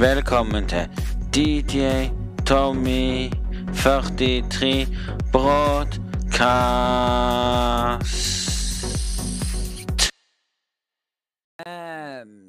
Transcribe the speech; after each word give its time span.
Velkommen 0.00 0.68
til 0.68 0.88
DJ 1.34 2.08
Tommy 2.46 3.28
43 3.74 4.86
Broadcast. 5.32 6.40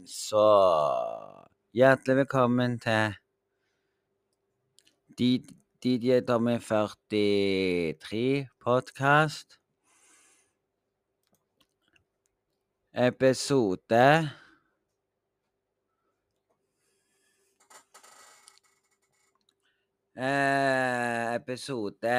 Så 0.08 0.48
hjertelig 1.74 2.16
velkommen 2.16 2.79
til 2.79 3.14
DJ 5.83 6.20
Tommy 6.28 6.60
43 6.60 8.47
Podcast. 8.60 9.60
Episode 12.94 14.29
Eh, 20.22 21.36
episode 21.36 22.10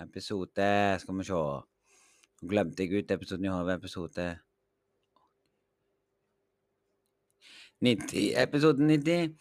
Episode 0.00 0.98
Skal 0.98 1.18
vi 1.18 1.24
se. 1.24 1.42
Glemte 2.50 2.82
jeg 2.82 3.04
ut 3.04 3.10
episoden 3.10 3.44
i 3.44 3.48
hodet. 3.48 3.76
Episode 3.78 4.38
90. 7.80 8.42
Episode 8.42 8.86
90. 8.86 9.36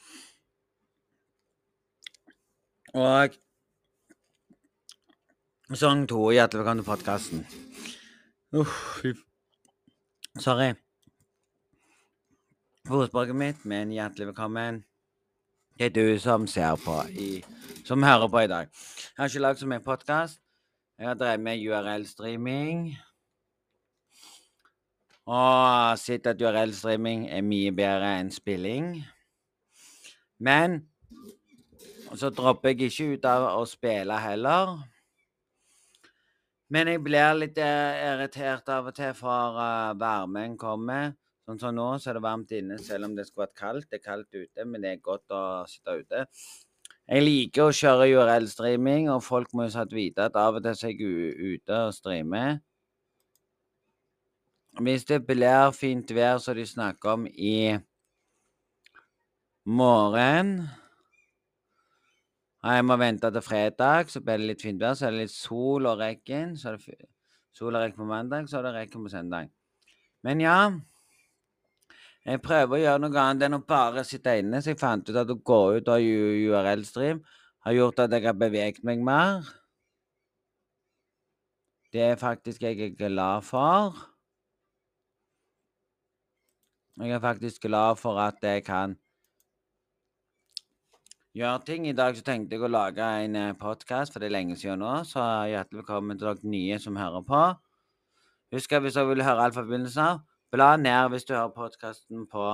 Og 2.93 3.39
sesong 5.71 6.05
to. 6.09 6.19
Hjertelig 6.31 6.59
velkommen 6.59 6.83
til 6.83 6.89
podkasten. 6.91 7.41
Uff, 8.53 9.01
Sorry. 10.37 10.69
Ordspråket 12.89 13.35
mitt, 13.35 13.65
men 13.65 13.89
hjertelig 13.89 14.27
velkommen. 14.27 14.83
Det 15.79 15.85
er 15.85 15.89
du 15.95 16.19
som 16.19 16.43
ser 16.47 16.75
på, 16.75 16.93
i, 17.09 17.43
som 17.87 18.03
hører 18.03 18.27
på 18.27 18.39
i 18.39 18.47
dag. 18.51 18.67
Jeg 18.67 19.13
har 19.17 19.29
ikke 19.29 19.39
lagd 19.39 19.59
så 19.61 19.67
mye 19.71 19.79
podkast. 19.79 20.41
Jeg 20.99 21.07
har 21.07 21.13
drevet 21.15 21.39
med 21.39 21.61
URL-streaming. 21.63 22.81
Og 25.23 25.99
sett 26.01 26.27
at 26.27 26.43
URL-streaming 26.43 27.29
er 27.31 27.47
mye 27.47 27.71
bedre 27.71 28.09
enn 28.19 28.31
spilling. 28.35 28.89
Men 30.43 30.81
så 32.11 32.27
dropper 32.27 32.75
jeg 32.75 32.91
ikke 32.91 33.07
ut 33.13 33.31
av 33.31 33.47
å 33.53 33.63
spille 33.63 34.19
heller. 34.19 34.75
Men 36.67 36.91
jeg 36.91 37.05
blir 37.07 37.39
litt 37.39 37.63
eh, 37.63 38.03
irritert 38.11 38.67
av 38.67 38.91
og 38.91 38.99
til 38.99 39.15
for 39.15 39.63
uh, 39.63 39.95
varmen 39.95 40.59
kommer. 40.59 41.15
Sånn 41.49 41.57
som 41.57 41.71
nå, 41.73 41.85
så 41.97 42.11
er 42.11 42.19
det 42.19 42.21
varmt 42.21 42.51
inne, 42.53 42.75
selv 42.77 43.07
om 43.07 43.15
det 43.17 43.23
skulle 43.25 43.47
vært 43.47 43.55
kaldt. 43.57 43.87
Det 43.89 43.97
er 43.97 44.03
kaldt 44.03 44.35
ute, 44.37 44.65
men 44.69 44.83
det 44.83 44.89
er 44.91 44.99
godt 45.01 45.33
å 45.33 45.39
sitte 45.65 45.95
ute. 45.97 46.19
Jeg 47.09 47.23
liker 47.23 47.63
å 47.63 47.71
kjøre 47.73 48.05
URL-streaming, 48.11 49.07
og 49.09 49.23
folk 49.25 49.55
må 49.57 49.65
jo 49.65 49.71
satt 49.73 49.95
vite 49.97 50.27
at 50.29 50.35
av 50.37 50.59
og 50.59 50.67
til 50.67 50.75
så 50.77 50.91
er 50.91 50.93
jeg 50.93 51.55
ute 51.55 51.79
og 51.87 51.95
streamer. 51.95 52.59
Hvis 54.77 55.07
det 55.09 55.17
blir 55.25 55.73
fint 55.73 56.13
vær, 56.13 56.37
som 56.37 56.53
de 56.53 56.67
snakker 56.69 57.15
om 57.15 57.25
i 57.33 57.79
morgen 59.65 60.53
Jeg 62.61 62.85
må 62.85 62.99
vente 63.01 63.33
til 63.33 63.41
fredag, 63.41 64.13
så 64.13 64.21
blir 64.21 64.37
det 64.37 64.51
litt 64.51 64.67
fint 64.67 64.85
vær. 64.85 64.93
Så 64.93 65.09
er 65.09 65.17
det 65.17 65.23
litt 65.23 65.33
sol 65.33 65.89
og 65.89 65.97
regn. 65.97 66.53
Så 66.59 66.75
er 66.75 66.77
det 66.77 67.09
sol 67.57 67.73
og 67.73 67.81
regn 67.81 67.97
på 67.97 68.05
mandag, 68.05 68.45
så 68.45 68.61
er 68.61 68.69
det 68.69 68.75
regn 68.77 68.93
på 68.93 69.09
søndag. 69.09 69.49
Men 70.21 70.45
ja 70.45 70.59
Jeg 72.29 72.43
prøver 72.45 72.75
å 72.75 72.81
gjøre 72.83 73.01
noe 73.01 73.21
annet 73.23 73.47
enn 73.47 73.57
å 73.57 73.65
bare 73.65 74.03
sitte 74.05 74.35
inne, 74.37 74.59
så 74.61 74.69
jeg 74.69 74.77
fant 74.77 75.07
ut 75.09 75.17
at 75.17 75.31
å 75.33 75.39
gå 75.49 75.59
ut 75.79 75.87
av 75.89 76.03
URL-stream 76.03 77.23
har 77.65 77.73
gjort 77.73 78.03
at 78.03 78.13
jeg 78.13 78.27
har 78.27 78.37
beveget 78.37 78.83
meg 78.85 79.01
mer. 79.01 79.47
Det 81.89 82.03
er 82.05 82.21
faktisk 82.21 82.61
jeg 82.67 82.77
er 82.85 82.93
glad 82.93 83.47
for. 83.47 83.97
Jeg 87.01 87.17
er 87.17 87.25
faktisk 87.25 87.65
glad 87.65 87.97
for 87.97 88.21
at 88.21 88.37
jeg 88.45 88.61
kan 88.67 88.93
gjøre 91.33 91.65
ting. 91.65 91.89
I 91.89 91.97
dag 91.97 92.13
så 92.13 92.29
tenkte 92.29 92.59
jeg 92.59 92.67
å 92.67 92.69
lage 92.69 93.09
en 93.23 93.41
podkast, 93.57 94.13
for 94.13 94.21
det 94.21 94.29
er 94.29 94.37
lenge 94.37 94.59
siden 94.59 94.85
nå. 94.85 94.99
Så 95.07 95.25
hjertelig 95.49 95.81
velkommen 95.81 96.19
til 96.19 96.29
dere 96.29 96.53
nye 96.53 96.77
som 96.83 96.99
hører 96.99 97.25
på. 97.25 97.45
Husk 98.53 98.77
at 98.77 98.85
hvis 98.85 99.01
dere 99.01 99.15
vil 99.15 99.25
høre 99.25 99.47
alt 99.47 99.57
fra 99.57 99.65
begynnelsen 99.65 100.05
av, 100.11 100.27
bla 100.51 100.75
ned 100.77 101.11
hvis 101.13 101.27
du 101.27 101.33
hører 101.35 101.53
podkasten 101.55 102.25
på 102.29 102.45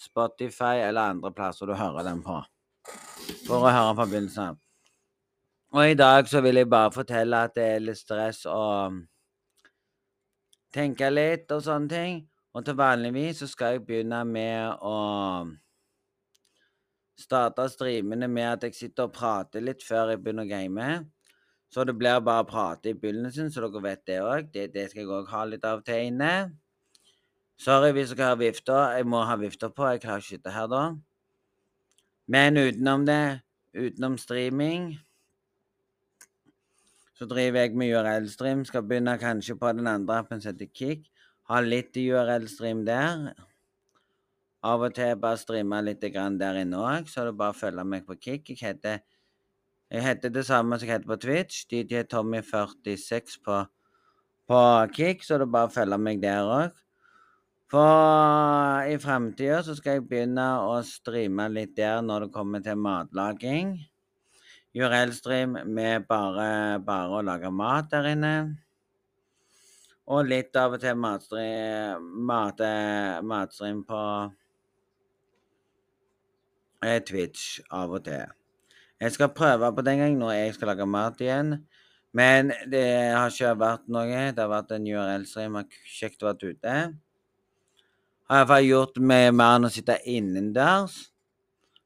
Spotify 0.00 0.82
eller 0.84 1.14
andre 1.14 1.32
plasser 1.34 1.66
du 1.66 1.74
hører 1.74 2.06
den 2.06 2.22
på. 2.22 2.36
For 3.46 3.64
å 3.64 3.72
høre 3.72 3.96
fra 3.96 4.06
begynnelsen. 4.06 4.60
Og 5.74 5.90
i 5.90 5.96
dag 5.98 6.28
så 6.30 6.42
vil 6.44 6.60
jeg 6.60 6.70
bare 6.70 6.92
fortelle 6.94 7.40
at 7.48 7.56
det 7.56 7.64
er 7.76 7.82
litt 7.82 7.98
stress 7.98 8.44
å 8.46 8.92
tenke 10.74 11.10
litt 11.10 11.50
og 11.54 11.64
sånne 11.66 11.90
ting. 11.90 12.22
Og 12.54 12.62
til 12.66 12.76
vanligvis 12.78 13.42
så 13.42 13.48
skal 13.50 13.74
jeg 13.74 13.86
begynne 13.88 14.20
med 14.28 14.84
å 14.86 14.98
starte 17.18 17.66
streamene 17.70 18.28
med 18.30 18.52
at 18.52 18.68
jeg 18.68 18.78
sitter 18.78 19.08
og 19.08 19.16
prater 19.16 19.62
litt 19.62 19.82
før 19.82 20.12
jeg 20.12 20.22
begynner 20.22 20.46
å 20.46 20.52
game. 20.52 20.88
Så 21.74 21.82
det 21.82 21.96
blir 21.98 22.22
bare 22.22 22.44
å 22.44 22.46
prate 22.46 22.92
i 22.92 22.98
begynnelsen, 22.98 23.50
så 23.50 23.64
dere 23.64 23.82
vet 23.82 24.04
det 24.06 24.20
òg. 24.22 24.52
Det, 24.54 24.68
det 24.74 24.90
skal 24.90 25.02
jeg 25.02 25.10
òg 25.10 25.32
ha 25.32 25.42
litt 25.50 25.66
av 25.66 25.82
og 25.82 25.88
til 25.88 26.12
inne. 26.12 26.34
Sorry 27.64 27.94
hvis 27.96 28.10
jeg 28.12 28.20
har 28.20 28.36
vifter. 28.36 28.90
Jeg 28.98 29.06
må 29.08 29.22
ha 29.24 29.38
vifter 29.40 29.70
på. 29.72 29.86
Jeg 29.88 30.02
klarer 30.02 30.20
ikke 30.20 30.36
dette 30.36 30.52
her 30.52 30.66
da. 30.68 30.82
Men 32.28 32.60
utenom 32.60 33.06
det, 33.08 33.40
utenom 33.72 34.18
streaming, 34.20 34.90
så 37.16 37.28
driver 37.30 37.64
jeg 37.64 37.78
med 37.80 37.94
URL-stream. 37.94 38.66
Skal 38.68 38.84
begynne 38.84 39.16
kanskje 39.16 39.56
på 39.56 39.72
den 39.72 39.88
andre 39.88 40.18
appen 40.20 40.44
som 40.44 40.52
heter 40.52 40.68
Kick. 40.76 41.08
Ha 41.48 41.62
litt 41.64 41.96
URL-stream 41.96 42.84
der. 42.84 43.32
Av 44.64 44.84
og 44.84 44.92
til 44.96 45.16
bare 45.20 45.40
streame 45.40 45.80
litt 45.88 46.04
der 46.04 46.60
inne 46.60 46.84
òg, 46.84 47.08
så 47.08 47.22
er 47.22 47.30
det 47.30 47.36
bare 47.40 47.56
å 47.56 47.60
følge 47.62 47.84
meg 47.84 48.04
på 48.04 48.20
Kick. 48.20 48.52
Jeg 48.52 48.60
heter, 48.60 49.00
jeg 49.88 50.04
heter 50.04 50.28
det 50.28 50.44
samme 50.44 50.76
som 50.76 50.88
jeg 50.88 50.98
heter 50.98 51.08
på 51.08 51.20
Twitch. 51.20 51.64
DJ 51.72 52.04
Tommy46 52.12 53.40
på, 53.44 53.64
på 54.48 54.64
Kick, 54.92 55.24
så 55.24 55.38
er 55.38 55.46
det 55.46 55.52
bare 55.52 55.72
å 55.72 55.78
følge 55.80 56.00
meg 56.00 56.20
der 56.20 56.44
òg. 56.44 56.83
For 57.74 58.86
i 58.86 58.98
framtida 59.02 59.56
så 59.66 59.74
skal 59.74 59.96
jeg 59.96 60.04
begynne 60.06 60.42
å 60.62 60.76
streame 60.86 61.48
litt 61.50 61.72
der 61.74 62.04
når 62.06 62.28
det 62.28 62.34
kommer 62.36 62.60
til 62.62 62.76
matlaging. 62.78 63.72
URL-stream 64.78 65.56
med 65.74 66.04
bare, 66.06 66.78
bare 66.86 67.16
å 67.18 67.22
lage 67.26 67.50
mat 67.50 67.88
der 67.90 68.06
inne. 68.12 68.30
Og 70.06 70.28
litt 70.30 70.54
av 70.60 70.76
og 70.76 70.84
til 70.84 71.00
matstream, 71.02 72.04
mat, 72.30 72.62
matstream 73.26 73.80
på 73.88 74.02
eh, 76.86 77.00
Twitch 77.08 77.56
av 77.74 77.96
og 77.98 78.04
til. 78.06 78.36
Jeg 79.02 79.16
skal 79.16 79.32
prøve 79.34 79.72
på 79.74 79.82
den 79.88 80.04
gang 80.04 80.20
når 80.20 80.36
jeg 80.36 80.54
skal 80.60 80.70
lage 80.76 80.86
mat 80.86 81.26
igjen. 81.26 81.56
Men 82.14 82.54
det 82.70 82.86
har 83.16 83.34
ikke 83.34 83.56
vært 83.64 83.90
noe. 83.90 84.28
Det 84.30 84.44
har 84.44 84.52
vært 84.60 84.76
en 84.78 84.86
URL-stream. 84.92 85.58
Kjekt 85.96 86.22
å 86.22 86.30
være 86.30 86.54
ute. 86.54 86.76
Har 88.28 88.40
iallfall 88.40 88.64
gjort 88.64 89.02
med 89.04 89.34
mer 89.36 89.58
enn 89.58 89.68
å 89.68 89.72
sitte 89.72 89.98
innendørs. 90.08 90.94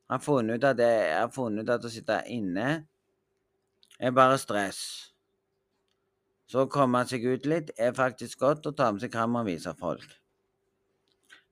Jeg 0.08 0.14
har 0.14 0.22
funnet 0.22 0.60
ut 0.60 0.66
at, 0.68 0.78
det, 0.78 0.92
jeg 1.08 1.18
har 1.18 1.32
funnet 1.34 1.66
ut 1.66 1.72
at 1.74 1.84
å 1.84 1.90
sitte 1.92 2.18
inne 2.30 2.68
er 3.98 4.14
bare 4.14 4.38
stress. 4.38 4.80
Så 6.48 6.62
å 6.62 6.70
komme 6.70 7.02
seg 7.10 7.26
ut 7.26 7.48
litt 7.50 7.74
er 7.76 7.96
faktisk 7.96 8.40
godt 8.40 8.70
å 8.70 8.72
ta 8.72 8.92
med 8.92 9.02
seg 9.02 9.12
kamera 9.12 9.42
og 9.42 9.50
vise 9.50 9.74
folk. 9.76 10.14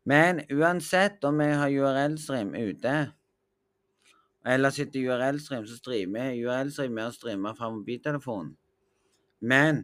Men 0.06 0.44
uansett 0.54 1.24
om 1.26 1.42
jeg 1.42 1.58
har 1.58 1.74
URL-stream 1.74 2.54
ute, 2.54 2.94
eller 4.46 4.70
sitter 4.70 5.00
i 5.00 5.08
URL-stream, 5.10 5.66
så 5.66 5.76
streamer 5.80 6.30
jeg 6.30 6.46
URL-stream 6.46 6.94
med 6.94 7.10
å 7.10 7.14
streame 7.16 7.52
fra 7.58 7.72
mobiltelefonen. 7.74 8.54
Men 9.42 9.82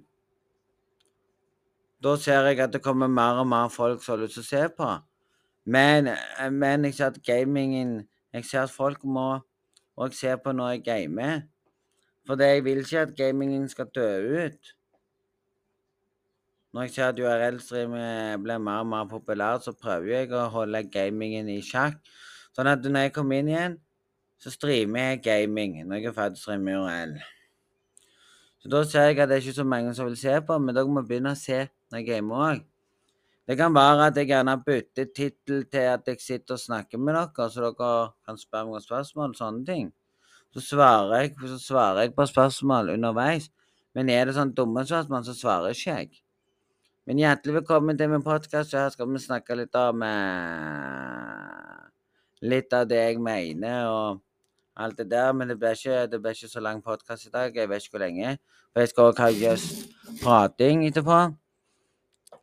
da 2.03 2.17
ser 2.19 2.49
jeg 2.49 2.59
at 2.61 2.73
det 2.73 2.83
kommer 2.83 3.07
mer 3.07 3.39
og 3.43 3.47
mer 3.47 3.69
folk 3.71 4.03
som 4.03 4.17
har 4.17 4.25
lyst 4.25 4.39
til 4.39 4.43
å 4.43 4.49
se 4.49 4.63
på. 4.77 4.91
Men, 5.65 6.09
eh, 6.09 6.51
men 6.51 6.85
jeg 6.85 6.95
ser 6.95 7.13
at 7.13 7.23
gamingen 7.23 8.09
Jeg 8.33 8.45
ser 8.49 8.63
at 8.63 8.71
folk 8.71 9.03
må 9.05 9.43
òg 10.01 10.15
se 10.17 10.31
på 10.41 10.53
når 10.57 10.71
jeg 10.71 10.85
gamer. 10.85 11.43
For 12.27 12.41
jeg 12.41 12.65
vil 12.65 12.79
ikke 12.81 13.03
at 13.03 13.17
gamingen 13.17 13.69
skal 13.69 13.91
dø 13.95 14.47
ut. 14.47 14.71
Når 16.73 16.83
jeg 16.83 16.91
ser 16.95 17.09
at 17.11 17.21
URL-stream 17.21 17.93
eh, 17.93 18.37
blir 18.41 18.59
mer 18.59 18.79
og 18.81 18.87
mer 18.87 19.05
populært, 19.05 19.67
så 19.67 19.75
prøver 19.77 20.07
jeg 20.15 20.33
å 20.33 20.47
holde 20.49 20.81
gamingen 20.89 21.51
i 21.53 21.61
sjakk. 21.61 22.01
Sånn 22.57 22.73
at 22.73 22.81
når 22.81 23.05
jeg 23.07 23.13
kommer 23.19 23.43
inn 23.43 23.53
igjen, 23.53 23.77
så 24.41 24.51
streamer 24.51 25.13
jeg 25.13 25.23
gaming 25.29 25.83
når 25.85 26.01
jeg 26.01 26.09
er 26.09 26.17
ferdig 26.17 26.41
å 26.41 26.43
streame 26.47 26.79
URL. 26.81 27.15
Så 28.65 28.73
da 28.73 28.83
ser 28.89 29.11
jeg 29.11 29.21
at 29.21 29.29
det 29.29 29.37
er 29.37 29.45
ikke 29.45 29.61
så 29.61 29.69
mange 29.69 29.93
som 29.95 30.09
vil 30.09 30.17
se 30.17 30.41
på, 30.41 30.57
men 30.57 30.75
dere 30.75 30.89
må 30.89 31.05
begynne 31.05 31.37
å 31.37 31.39
se 31.39 31.67
jeg 31.99 32.09
gamer 32.09 32.45
òg. 32.49 32.63
Det 33.49 33.57
kan 33.59 33.75
være 33.75 34.07
at 34.07 34.17
jeg 34.17 34.31
gjerne 34.31 34.55
bytter 34.65 35.09
tittel 35.17 35.65
til 35.67 35.89
at 35.93 36.07
jeg 36.07 36.21
sitter 36.23 36.55
og 36.55 36.61
snakker 36.63 36.99
med 36.99 37.17
dere, 37.19 37.51
så 37.51 37.65
dere 37.65 37.93
kan 38.27 38.39
spørre 38.39 38.69
meg 38.69 38.79
om 38.79 38.85
spørsmål 38.85 39.35
og 39.35 39.41
sånne 39.41 39.67
ting. 39.67 39.91
Så 40.55 40.61
svarer 40.61 41.25
jeg, 41.25 41.35
så 41.49 41.59
svarer 41.59 42.07
jeg 42.07 42.15
på 42.15 42.27
spørsmål 42.29 42.93
underveis. 42.95 43.51
Men 43.97 44.09
er 44.09 44.29
det 44.29 44.37
sånn 44.37 44.55
dumme 44.57 44.85
spørsmål, 44.89 45.25
så 45.27 45.35
svarer 45.37 45.75
ikke 45.75 45.97
jeg. 45.97 46.23
Men 47.09 47.19
hjertelig 47.19 47.59
velkommen 47.59 47.99
til 47.99 48.13
min 48.13 48.23
podkast. 48.23 48.77
Her 48.79 48.93
skal 48.95 49.09
vi 49.11 49.21
snakke 49.21 49.57
litt 49.59 49.75
om 49.75 50.05
eh, 50.07 51.81
Litt 52.43 52.75
av 52.75 52.89
det 52.91 52.99
jeg 52.99 53.21
mener 53.23 53.87
og 53.91 54.23
alt 54.75 54.99
det 54.99 55.11
der. 55.11 55.33
Men 55.35 55.51
det 55.51 55.59
blir 55.59 55.75
ikke, 55.75 56.07
det 56.11 56.23
blir 56.23 56.39
ikke 56.39 56.51
så 56.53 56.63
lang 56.63 56.83
podkast 56.83 57.27
i 57.27 57.35
dag. 57.35 57.57
Jeg 57.57 57.71
vet 57.71 57.83
ikke 57.83 57.97
hvor 57.97 58.07
lenge. 58.07 58.37
For 58.73 58.83
jeg 58.83 58.95
skal 58.95 59.11
også 59.11 59.23
ha 59.23 59.31
just 59.35 60.23
prating 60.23 60.87
etterpå. 60.87 61.42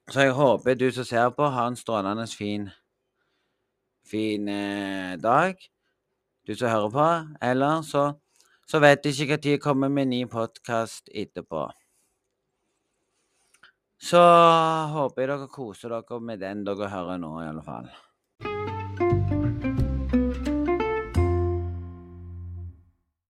Så 0.10 0.24
jeg 0.26 0.34
håper 0.34 0.74
du 0.74 0.88
som 0.90 1.06
ser 1.06 1.30
på, 1.38 1.46
har 1.54 1.68
en 1.70 1.76
strålende 1.78 2.24
fin, 2.34 2.64
fin 4.10 4.48
eh, 4.50 5.14
dag. 5.22 5.54
Du 6.48 6.56
som 6.56 6.70
hører 6.70 6.90
på. 6.90 7.06
Eller 7.46 7.84
så, 7.86 8.08
så 8.66 8.82
vet 8.82 9.06
jeg 9.06 9.14
ikke 9.14 9.38
når 9.38 9.52
jeg 9.52 9.62
kommer 9.62 9.94
med 9.94 10.10
ny 10.10 10.24
podkast 10.26 11.14
etterpå. 11.14 11.68
Så 14.02 14.24
håper 14.96 15.22
jeg 15.22 15.30
dere 15.30 15.48
koser 15.54 15.94
dere 15.94 16.20
med 16.20 16.42
den 16.42 16.66
dere 16.66 16.90
hører 16.90 17.22
nå, 17.22 17.36
i 17.44 17.50
alle 17.52 17.62
fall. 17.62 17.90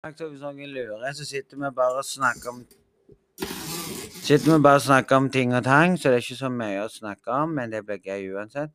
Hvis 0.07 0.43
noen 0.45 0.75
lurer, 0.77 1.13
så 1.17 1.25
sitter 1.25 1.57
vi 1.57 1.73
bare 1.73 2.05
og 2.05 2.05
snakker 2.05 2.53
om 2.53 2.67
Sitter 4.27 4.57
vi 4.57 4.63
bare 4.63 4.81
og 4.81 4.83
snakker 4.83 5.21
om 5.21 5.27
ting 5.31 5.53
og 5.55 5.63
tang, 5.63 5.93
så 5.95 6.11
det 6.11 6.17
er 6.17 6.25
ikke 6.25 6.37
så 6.41 6.49
mye 6.51 6.81
å 6.83 6.89
snakke 6.91 7.31
om, 7.31 7.53
men 7.55 7.71
det 7.71 7.85
blir 7.87 8.01
gøy 8.03 8.33
uansett. 8.35 8.73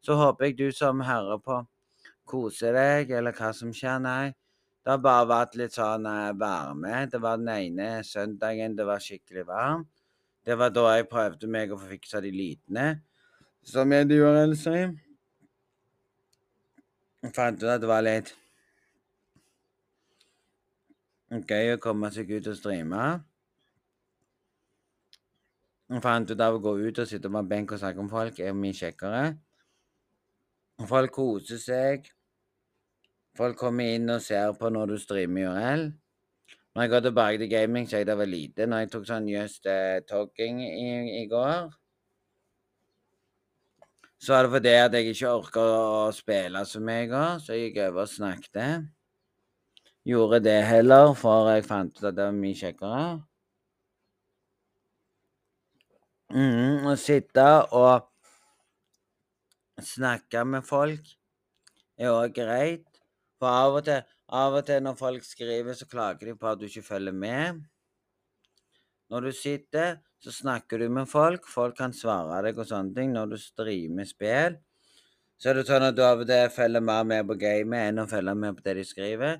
Så 0.00 0.16
håper 0.16 0.46
jeg 0.46 0.54
du 0.56 0.70
som 0.72 1.02
hører 1.04 1.42
på, 1.44 1.58
koser 2.24 2.72
deg, 2.72 3.12
eller 3.18 3.36
hva 3.36 3.50
som 3.58 3.74
skjer. 3.76 3.98
Nei, 4.00 4.30
det 4.80 4.94
har 4.94 5.02
bare 5.04 5.28
vært 5.28 5.58
litt 5.60 5.76
sånn 5.76 6.08
eh, 6.08 6.30
varme. 6.40 7.02
Det 7.12 7.20
var 7.20 7.36
den 7.42 7.52
ene 7.52 7.90
søndagen 8.08 8.78
det 8.80 8.88
var 8.88 9.04
skikkelig 9.04 9.44
varmt. 9.52 9.92
Det 10.48 10.56
var 10.56 10.72
da 10.72 10.88
jeg 10.94 11.10
prøvde 11.12 11.52
meg 11.58 11.76
å 11.76 11.80
få 11.82 11.92
fiksa 11.92 12.24
de 12.24 12.32
lydene 12.32 12.88
som 13.68 13.92
jeg 13.92 14.08
gjorde, 14.16 14.48
altså. 14.48 14.76
Jeg 17.20 17.36
fant 17.36 17.60
ut 17.60 17.72
at 17.76 17.84
det 17.84 17.92
var 17.92 18.08
litt 18.08 18.32
gøy 21.36 21.76
å 21.76 21.80
komme 21.84 22.16
seg 22.16 22.38
ut 22.38 22.54
og 22.54 22.62
streame. 22.64 23.16
Jeg 25.86 26.02
fant 26.02 26.30
ut 26.30 26.40
av 26.42 26.56
å 26.56 26.62
gå 26.62 26.72
ut 26.82 26.98
og 26.98 27.06
sitte 27.06 27.30
på 27.30 27.38
en 27.38 27.48
benk 27.50 27.72
og 27.72 27.78
snakke 27.78 28.02
om 28.02 28.08
folk 28.10 28.40
er 28.42 28.56
mye 28.58 28.74
kjekkere. 28.74 29.20
Folk 30.90 31.12
koser 31.14 31.60
seg. 31.62 32.08
Folk 33.36 33.58
kommer 33.60 33.94
inn 33.94 34.10
og 34.10 34.24
ser 34.24 34.56
på 34.58 34.70
når 34.72 34.92
du 34.92 34.96
streamer 34.98 35.46
URL. 35.46 35.86
Når 36.74 36.82
jeg 36.82 36.92
går 36.92 37.04
tilbake 37.06 37.38
til 37.40 37.48
gaming, 37.48 37.86
så 37.88 38.00
jeg 38.00 38.08
det 38.08 38.18
var 38.18 38.28
lite. 38.28 38.66
Når 38.66 38.82
jeg 38.82 38.90
tok 38.92 39.06
sånn 39.08 39.28
just 39.30 39.68
uh, 39.70 40.00
talking 40.08 40.58
i, 40.64 40.88
i, 41.20 41.24
går, 41.30 41.70
så 44.20 44.34
var 44.34 44.44
det 44.44 44.52
fordi 44.56 44.74
at 44.80 44.98
jeg 44.98 45.14
ikke 45.14 45.32
orka 45.38 45.62
å 45.62 46.10
spille 46.16 46.64
så 46.68 46.82
mye 46.84 47.06
i 47.06 47.08
går, 47.14 47.40
så 47.44 47.56
jeg 47.56 47.70
gikk 47.70 47.80
over 47.86 48.02
og 48.04 48.12
snakket. 48.12 48.90
Gjorde 50.06 50.42
det 50.44 50.58
heller, 50.66 51.14
for 51.16 51.48
jeg 51.54 51.64
fant 51.64 51.96
ut 51.96 52.04
at 52.10 52.18
det 52.18 52.26
var 52.26 52.36
mye 52.42 52.60
kjekkere. 52.60 53.06
Mm, 56.34 56.82
å 56.90 56.96
sitte 56.98 57.44
og 57.76 58.08
snakke 59.78 60.42
med 60.48 60.64
folk 60.66 61.12
er 61.98 62.10
òg 62.10 62.34
greit. 62.34 62.86
For 63.38 63.52
av 63.52 63.78
og, 63.78 63.84
til, 63.86 64.02
av 64.32 64.56
og 64.58 64.66
til 64.66 64.82
når 64.82 64.96
folk 64.98 65.24
skriver, 65.26 65.76
så 65.76 65.86
klager 65.86 66.32
de 66.32 66.34
på 66.40 66.48
at 66.50 66.58
du 66.58 66.66
ikke 66.66 66.82
følger 66.86 67.14
med. 67.14 67.60
Når 69.12 69.28
du 69.28 69.32
sitter, 69.38 69.98
så 70.18 70.32
snakker 70.34 70.82
du 70.82 70.88
med 70.90 71.06
folk. 71.06 71.46
Folk 71.46 71.76
kan 71.78 71.94
svare 71.94 72.40
deg 72.48 72.58
og 72.58 72.66
sånne 72.66 72.96
ting. 72.96 73.12
Når 73.14 73.34
du 73.34 73.36
streamer 73.38 74.08
spill, 74.08 74.56
så 75.36 75.52
er 75.52 75.60
det 75.60 75.66
sånn 75.68 75.84
at 75.86 75.94
du 75.94 76.02
av 76.02 76.24
og 76.24 76.30
til 76.30 76.50
følger 76.50 76.82
mer 76.82 77.06
med 77.06 77.28
på 77.28 77.36
gamet 77.38 77.92
enn 77.92 78.02
å 78.02 78.08
følge 78.10 78.34
med 78.40 78.56
på 78.56 78.66
det 78.66 78.78
de 78.80 78.86
skriver. 78.88 79.38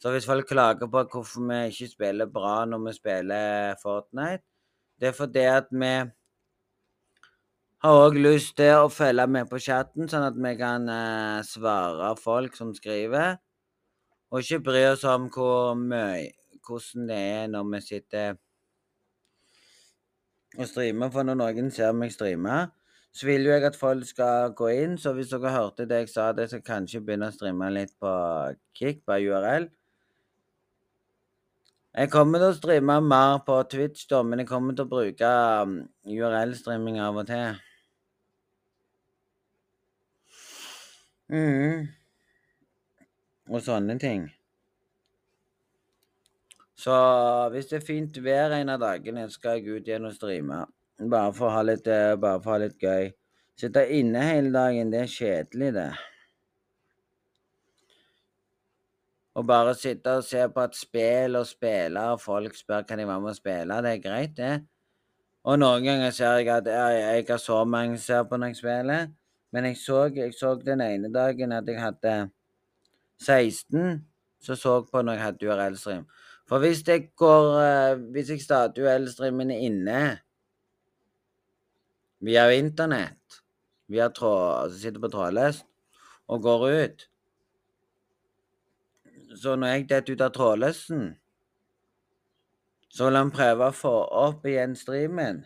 Så 0.00 0.12
hvis 0.14 0.28
folk 0.28 0.48
klager 0.48 0.88
på 0.88 1.04
hvorfor 1.10 1.46
vi 1.50 1.60
ikke 1.68 1.90
spiller 1.90 2.30
bra 2.30 2.62
når 2.68 2.86
vi 2.86 2.96
spiller 2.96 3.76
Fortnite, 3.82 4.46
det 5.00 5.10
er 5.10 5.16
fordi 5.16 5.46
at 5.50 5.72
vi 5.72 5.94
har 7.84 7.98
òg 8.00 8.14
lyst 8.16 8.54
til 8.56 8.84
å 8.84 8.92
følge 8.92 9.26
med 9.28 9.50
på 9.50 9.60
chatten, 9.60 10.08
sånn 10.08 10.28
at 10.30 10.38
vi 10.40 10.54
kan 10.56 10.88
eh, 10.88 11.42
svare 11.44 12.14
folk 12.16 12.56
som 12.56 12.70
skriver. 12.76 13.36
Og 14.32 14.40
ikke 14.40 14.64
bry 14.70 14.86
oss 14.88 15.04
om 15.06 15.28
hvor 15.34 15.74
mye, 15.78 16.30
hvordan 16.64 17.10
det 17.10 17.18
er 17.34 17.50
når 17.52 17.68
vi 17.74 17.80
sitter 17.84 18.38
og 20.58 20.70
streamer. 20.70 21.12
For 21.12 21.26
når 21.26 21.38
noen 21.42 21.70
ser 21.74 21.92
meg 21.92 22.14
streame, 22.14 22.56
så 23.14 23.28
vil 23.28 23.46
jo 23.46 23.52
jeg 23.54 23.68
at 23.68 23.78
folk 23.78 24.06
skal 24.08 24.54
gå 24.58 24.72
inn. 24.74 24.96
Så 24.98 25.12
hvis 25.14 25.30
dere 25.34 25.52
hørte 25.54 25.86
det 25.90 26.04
jeg 26.04 26.12
sa, 26.14 26.32
det 26.32 26.48
skal 26.50 26.64
kanskje 26.66 27.02
begynne 27.04 27.30
å 27.30 27.36
streame 27.36 27.70
litt 27.74 27.94
på 28.02 28.12
Kick, 28.78 29.04
på 29.06 29.20
URL. 29.28 29.68
Jeg 31.94 32.10
kommer 32.10 32.40
til 32.42 32.50
å 32.50 32.54
streame 32.56 32.96
mer 33.06 33.36
på 33.46 33.54
Twitch, 33.70 34.08
da, 34.10 34.24
men 34.26 34.40
jeg 34.42 34.48
kommer 34.48 34.74
til 34.74 34.82
å 34.82 34.90
bruke 34.90 35.28
um, 35.62 35.76
URL-streaming 36.10 36.96
av 36.98 37.20
og 37.20 37.28
til. 37.28 37.60
Mm. 41.30 41.84
Og 43.46 43.62
sånne 43.62 43.94
ting. 44.02 44.24
Så 46.74 46.96
hvis 47.54 47.70
det 47.70 47.78
er 47.78 47.86
fint 47.86 48.18
vær 48.26 48.56
en 48.58 48.74
av 48.74 48.82
dagene, 48.82 49.28
skal 49.30 49.60
jeg 49.60 49.78
ut 49.78 49.86
igjen 49.86 50.10
og 50.10 50.16
streame. 50.16 50.64
Bare 50.98 51.30
for 51.36 51.52
å 51.52 51.54
ha 51.60 51.62
litt, 51.62 51.86
eh, 51.86 52.16
bare 52.18 52.42
for 52.42 52.56
å 52.56 52.56
ha 52.56 52.64
litt 52.64 52.82
gøy. 52.82 53.12
Sitte 53.54 53.86
inne 53.94 54.26
hele 54.32 54.50
dagen, 54.50 54.90
det 54.90 55.04
er 55.04 55.14
kjedelig, 55.14 55.70
det. 55.78 55.88
Å 59.34 59.42
bare 59.42 59.74
sitte 59.74 60.18
og 60.20 60.26
se 60.26 60.44
på 60.54 60.62
at 60.62 60.76
spill 60.78 61.34
og 61.40 61.46
spille, 61.48 62.04
og 62.14 62.22
folk 62.22 62.54
spør 62.54 62.86
kan 62.86 63.00
de 63.00 63.06
være 63.08 63.22
med 63.24 63.32
å 63.32 63.38
spille, 63.38 63.80
det 63.82 63.92
er 63.96 64.02
greit, 64.04 64.36
det. 64.38 64.54
Og 65.44 65.58
noen 65.60 65.84
ganger 65.84 66.14
ser 66.14 66.38
jeg 66.38 66.48
at 66.54 66.68
jeg, 66.70 67.00
jeg 67.02 67.26
har 67.28 67.40
så 67.42 67.58
mange 67.68 67.98
som 67.98 68.04
ser 68.04 68.28
på 68.30 68.38
når 68.38 68.52
jeg 68.52 68.60
spiller. 68.62 69.08
Men 69.52 69.68
jeg 69.68 69.76
så, 69.78 69.98
jeg 70.14 70.32
så 70.34 70.54
den 70.58 70.80
ene 70.80 71.10
dagen 71.12 71.52
at 71.52 71.68
jeg 71.68 71.78
hadde 71.82 72.14
16 73.20 74.00
som 74.44 74.58
så 74.58 74.76
på 74.88 75.02
når 75.02 75.18
jeg 75.18 75.24
hadde 75.24 75.50
URL-stream. 75.50 76.06
For 76.48 76.60
hvis 76.60 76.82
jeg 76.86 77.06
går 77.16 77.46
uh, 77.56 78.00
Hvis 78.12 78.30
jeg 78.34 78.42
starter 78.44 78.84
URL-streamen 78.84 79.52
inne 79.54 80.00
via 82.24 82.46
internett, 82.56 83.42
via 83.88 84.08
tråd, 84.08 84.64
altså 84.64 84.78
sitter 84.80 85.00
på 85.00 85.10
trådløst, 85.12 85.66
og 86.28 86.42
går 86.42 86.62
ut 86.72 87.04
Så 89.34 89.56
når 89.58 89.74
jeg 89.74 89.88
detter 89.90 90.14
ut 90.14 90.24
av 90.24 90.32
trådløsen, 90.34 91.04
så 92.94 93.08
vil 93.08 93.18
han 93.18 93.34
prøve 93.34 93.68
å 93.68 93.74
få 93.74 93.94
opp 94.22 94.46
igjen 94.46 94.76
streamen. 94.78 95.44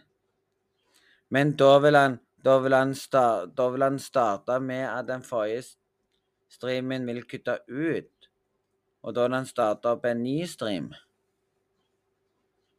Men 1.32 1.54
da 1.56 1.76
vil 1.80 1.96
han 1.96 2.18
da 2.44 2.58
vil, 2.62 2.72
han 2.72 2.94
start, 2.94 3.50
da 3.56 3.66
vil 3.68 3.82
han 3.82 3.98
starte 3.98 4.60
med 4.62 4.84
at 4.86 5.08
den 5.08 5.24
forrige 5.26 5.64
streamen 6.48 7.06
vil 7.08 7.24
kutte 7.26 7.58
ut. 7.66 8.28
Og 9.02 9.14
da 9.14 9.26
vil 9.26 9.36
han 9.40 9.48
starte 9.48 9.90
opp 9.90 10.06
en 10.06 10.22
ny 10.22 10.38
stream. 10.46 10.92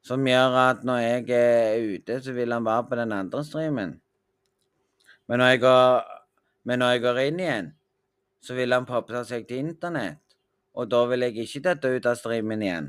Som 0.06 0.24
gjør 0.28 0.56
at 0.62 0.86
når 0.88 1.02
jeg 1.04 1.26
er 1.36 1.84
ute, 1.84 2.22
så 2.24 2.34
vil 2.34 2.56
han 2.56 2.66
være 2.66 2.88
på 2.88 3.00
den 3.02 3.12
andre 3.14 3.44
streamen. 3.46 3.98
Men 5.28 5.44
når 5.44 5.54
jeg 5.54 5.62
går, 5.66 6.08
når 6.72 6.96
jeg 6.96 7.04
går 7.04 7.22
inn 7.26 7.44
igjen, 7.44 7.70
så 8.40 8.56
vil 8.56 8.74
han 8.74 8.88
poppe 8.88 9.26
seg 9.28 9.46
til 9.50 9.68
internett. 9.68 10.24
Og 10.80 10.88
da 10.88 11.02
vil 11.12 11.26
jeg 11.26 11.44
ikke 11.44 11.64
dette 11.66 11.90
ut 11.92 12.06
av 12.08 12.16
streamen 12.16 12.62
igjen. 12.64 12.86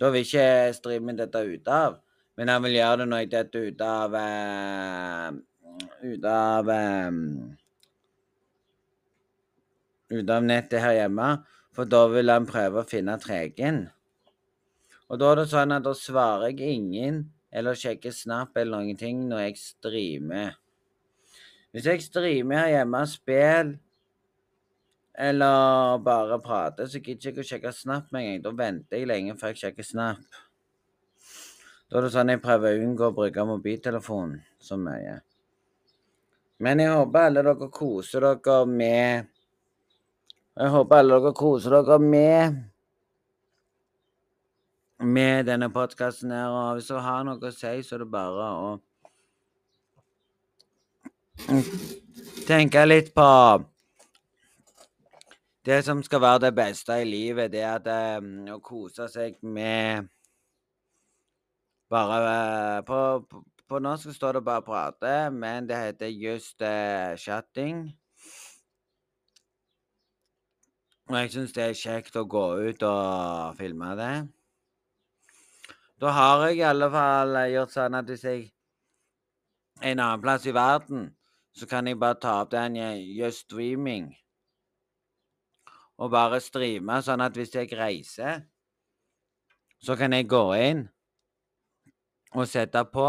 Da 0.00 0.10
vil 0.12 0.26
ikke 0.26 0.74
streamen 0.76 1.16
dette 1.16 1.40
ut 1.48 1.70
av. 1.72 1.96
Men 2.36 2.52
han 2.52 2.64
vil 2.64 2.76
gjøre 2.76 3.02
det 3.02 3.06
når 3.08 3.22
jeg 3.22 3.30
detter 3.34 3.70
ut 3.70 3.82
av 3.84 4.16
uh, 4.16 5.30
Ut 6.04 6.24
av 6.28 6.68
um, 6.68 7.24
Ut 10.12 10.30
av 10.32 10.44
nettet 10.44 10.84
her 10.84 10.98
hjemme. 10.98 11.32
For 11.76 11.88
da 11.88 12.04
vil 12.12 12.32
han 12.32 12.48
prøve 12.48 12.82
å 12.82 12.88
finne 12.88 13.16
tregen. 13.22 13.86
Og 15.08 15.20
da 15.20 15.32
er 15.32 15.40
det 15.40 15.50
sånn 15.50 15.72
at 15.74 15.84
da 15.86 15.92
svarer 15.96 16.52
jeg 16.52 16.76
ingen 16.76 17.22
eller 17.50 17.78
sjekker 17.78 18.12
Snap 18.14 18.56
eller 18.60 18.76
noen 18.76 18.98
ting 18.98 19.24
når 19.30 19.46
jeg 19.48 19.60
streamer. 19.62 20.58
Hvis 21.72 21.86
jeg 21.86 22.04
streamer 22.04 22.64
her 22.64 22.74
hjemme 22.76 23.04
og 23.06 23.10
spiller 23.10 23.78
eller 25.20 25.98
bare 26.04 26.38
prater, 26.40 26.86
så 26.88 27.00
gidder 27.00 27.28
jeg 27.28 27.34
ikke 27.34 27.44
å 27.44 27.48
sjekke 27.50 27.72
Snap 27.76 28.12
med 28.14 28.22
en 28.22 28.30
gang. 28.30 28.44
Da 28.46 28.52
venter 28.56 29.00
jeg 29.00 29.08
lenge 29.10 29.36
før 29.40 29.52
jeg 29.52 29.60
sjekker 29.60 29.86
Snap. 29.86 30.38
Da 31.90 31.98
er 31.98 32.06
det 32.06 32.12
sånn 32.14 32.30
jeg 32.32 32.40
prøver 32.40 32.76
å 32.76 32.86
unngå 32.86 33.08
å 33.10 33.16
bruke 33.16 33.44
mobiltelefonen 33.44 34.38
så 34.62 34.78
mye. 34.80 35.18
Men 36.60 36.80
jeg 36.80 36.92
håper 36.94 37.26
alle 37.26 37.42
dere 37.44 37.68
koser 37.72 38.24
dere 38.24 38.56
med 38.68 39.28
Jeg 40.60 40.72
håper 40.74 41.00
alle 41.00 41.18
dere 41.18 41.32
koser 41.36 41.76
dere 41.76 41.98
med 42.04 42.60
med 45.00 45.46
denne 45.48 45.70
podkasten 45.72 46.30
her. 46.32 46.48
Og 46.52 46.78
hvis 46.78 46.88
dere 46.92 47.04
har 47.04 47.24
noe 47.24 47.40
å 47.40 47.52
si, 47.56 47.74
så 47.84 47.96
er 47.96 48.04
det 48.04 48.10
bare 48.12 48.48
å 48.60 48.70
tenke 52.48 52.84
litt 52.86 53.14
på 53.16 53.28
det 55.70 55.84
som 55.84 56.02
skal 56.02 56.20
være 56.20 56.38
det 56.46 56.54
beste 56.54 56.92
i 57.02 57.04
livet, 57.04 57.52
det 57.52 57.60
er 57.62 57.76
at, 57.78 58.18
um, 58.22 58.48
å 58.50 58.58
kose 58.58 59.06
seg 59.12 59.38
med 59.42 60.08
Bare 61.90 62.18
uh, 62.22 62.80
på, 62.86 62.98
på, 63.30 63.40
på, 63.66 63.78
norsk 63.82 64.12
står 64.14 64.38
det 64.38 64.44
bare 64.46 64.62
'prate', 64.62 65.30
men 65.34 65.66
det 65.68 65.78
heter 65.78 66.06
just 66.06 66.62
uh, 66.62 67.14
'chatting'. 67.18 67.80
Og 71.10 71.16
jeg 71.18 71.30
syns 71.30 71.52
det 71.52 71.64
er 71.64 71.74
kjekt 71.74 72.16
å 72.16 72.24
gå 72.24 72.44
ut 72.70 72.82
og 72.86 73.56
filme 73.58 73.90
det. 73.98 74.14
Da 76.00 76.14
har 76.14 76.46
jeg 76.46 76.60
i 76.60 76.66
alle 76.70 76.90
fall 76.90 77.34
gjort 77.50 77.74
sånn 77.74 77.98
at 77.98 78.06
hvis 78.06 78.24
jeg 78.24 78.46
er 79.82 79.90
en 79.92 79.98
annen 80.06 80.22
plass 80.22 80.46
i 80.46 80.54
verden, 80.54 81.10
så 81.52 81.66
kan 81.66 81.90
jeg 81.90 81.98
bare 81.98 82.22
ta 82.22 82.40
opp 82.44 82.54
den 82.54 82.78
just 83.18 83.50
streaming 83.50 84.12
og 86.00 86.10
bare 86.12 86.40
streame, 86.40 86.96
sånn 87.04 87.20
at 87.20 87.36
hvis 87.36 87.52
jeg 87.54 87.72
reiser, 87.76 88.40
så 89.80 89.96
kan 89.96 90.16
jeg 90.16 90.28
gå 90.28 90.42
inn 90.56 90.86
og 92.36 92.48
sette 92.48 92.82
på 92.92 93.06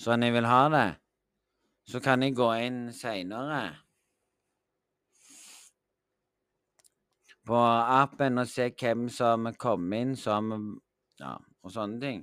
sånn 0.00 0.24
jeg 0.24 0.34
vil 0.36 0.48
ha 0.48 0.62
det. 0.72 0.88
Så 1.88 2.00
kan 2.00 2.24
jeg 2.24 2.36
gå 2.36 2.48
inn 2.64 2.86
seinere 2.96 3.64
på 7.44 7.60
appen 7.60 8.40
og 8.40 8.48
se 8.48 8.70
hvem 8.72 9.08
som 9.12 9.50
kom 9.60 9.92
inn 9.92 10.16
som 10.16 10.54
Ja, 11.20 11.36
og 11.62 11.70
sånne 11.70 12.00
ting. 12.02 12.22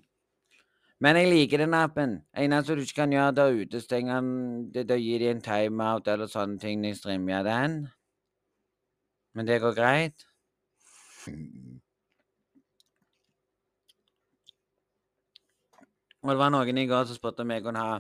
Men 1.01 1.17
jeg 1.17 1.31
liker 1.31 1.63
den 1.63 1.73
appen. 1.73 2.11
Eneste 2.37 2.75
du 2.77 2.83
ikke 2.83 2.99
kan 2.99 3.13
gjøre, 3.15 3.33
er 3.33 3.47
å 3.49 3.63
utestenge 3.65 4.13
den. 4.13 4.85
Da 4.85 4.97
gir 5.01 5.23
de 5.23 5.31
en 5.31 5.41
timeout 5.41 6.07
eller 6.13 6.29
sånne 6.29 6.61
ting 6.61 6.81
når 6.81 6.93
jeg 6.93 6.99
streamer 6.99 7.47
den. 7.47 7.79
Men 9.33 9.47
det 9.47 9.61
går 9.63 9.73
greit. 9.73 10.27
Og 16.21 16.29
det 16.29 16.37
var 16.37 16.53
noen 16.53 16.77
i 16.77 16.85
går 16.85 17.09
som 17.09 17.17
spurte 17.17 17.41
om 17.41 17.49
jeg 17.55 17.65
kunne 17.65 17.81
ha 17.81 17.99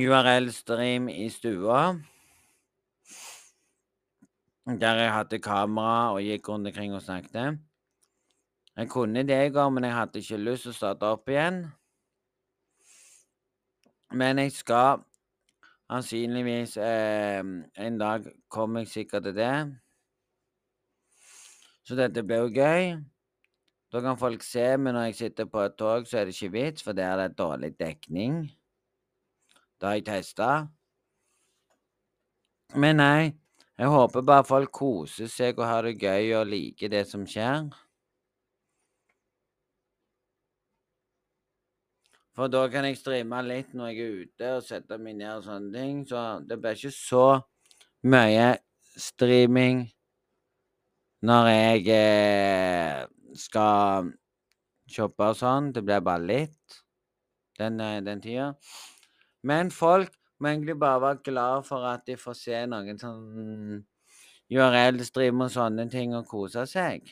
URL-stream 0.00 1.10
i 1.12 1.28
stua. 1.32 1.96
Der 4.66 4.94
jeg 4.98 5.12
hadde 5.12 5.38
kamera 5.38 6.12
og 6.12 6.22
gikk 6.26 6.48
rundt 6.48 6.66
omkring 6.66 6.94
og 6.94 7.02
snakket. 7.02 7.58
Jeg 8.76 8.88
kunne 8.90 9.22
det 9.22 9.46
i 9.46 9.52
går, 9.54 9.68
men 9.70 9.84
jeg 9.84 9.94
hadde 9.94 10.18
ikke 10.18 10.36
lyst 10.36 10.66
til 10.66 10.72
å 10.72 10.74
starte 10.74 11.06
opp 11.06 11.30
igjen. 11.30 11.60
Men 14.10 14.42
jeg 14.42 14.52
skal 14.52 15.04
sannsynligvis 15.86 16.76
eh, 16.82 17.42
En 17.78 17.98
dag 17.98 18.26
kommer 18.50 18.82
jeg 18.82 18.88
sikkert 18.88 19.28
til 19.28 19.38
det. 19.38 19.54
Så 21.86 21.94
dette 21.94 22.26
blir 22.26 22.42
jo 22.48 22.50
gøy. 22.50 22.98
Da 23.94 24.02
kan 24.02 24.18
folk 24.18 24.42
se 24.42 24.66
men 24.76 24.98
når 24.98 25.12
jeg 25.12 25.18
sitter 25.22 25.46
på 25.46 25.62
et 25.62 25.78
tog, 25.78 26.10
så 26.10 26.18
er 26.18 26.26
det 26.26 26.34
ikke 26.34 26.52
vits, 26.58 26.82
for 26.82 26.92
der 26.92 27.14
er 27.14 27.28
det 27.28 27.38
dårlig 27.38 27.76
dekning. 27.78 28.48
Det 29.78 29.88
har 29.88 29.94
jeg 30.00 30.08
testa. 30.10 30.52
Men 32.74 32.98
nei, 32.98 33.36
jeg 33.76 33.92
håper 33.92 34.24
bare 34.24 34.44
folk 34.48 34.70
koser 34.72 35.28
seg 35.28 35.58
og 35.60 35.68
har 35.68 35.84
det 35.84 35.98
gøy 36.00 36.32
og 36.38 36.48
liker 36.48 36.92
det 36.92 37.02
som 37.10 37.26
skjer. 37.28 37.66
For 42.36 42.52
da 42.52 42.66
kan 42.68 42.84
jeg 42.84 42.98
streame 43.00 43.38
litt 43.46 43.72
når 43.76 43.92
jeg 43.92 44.00
er 44.00 44.16
ute 44.22 44.48
og 44.58 44.64
sette 44.64 44.98
meg 45.00 45.16
ned 45.16 45.38
og 45.38 45.44
sånne 45.46 45.72
ting. 45.72 46.02
Så 46.08 46.24
det 46.44 46.58
blir 46.60 46.76
ikke 46.76 46.92
så 46.92 47.26
mye 48.04 48.50
streaming 48.96 49.86
når 51.24 51.48
jeg 51.48 51.86
eh, 51.96 53.06
skal 53.40 54.10
shoppe 54.92 55.30
og 55.32 55.40
sånn. 55.40 55.72
Det 55.72 55.84
blir 55.84 56.04
bare 56.04 56.28
litt 56.28 56.80
den, 57.60 57.80
eh, 57.80 58.02
den 58.04 58.20
tida. 58.24 58.50
Men 59.44 59.72
folk 59.72 60.12
må 60.38 60.48
egentlig 60.48 60.78
bare 60.78 61.00
være 61.00 61.22
glad 61.24 61.62
for 61.64 61.84
at 61.88 62.06
de 62.06 62.16
får 62.20 62.36
se 62.38 62.64
noen 62.70 62.98
sånn 63.00 63.84
URL-stream 64.52 65.40
og 65.42 65.52
sånne 65.54 65.86
ting 65.90 66.14
og 66.14 66.28
kose 66.28 66.66
seg. 66.70 67.08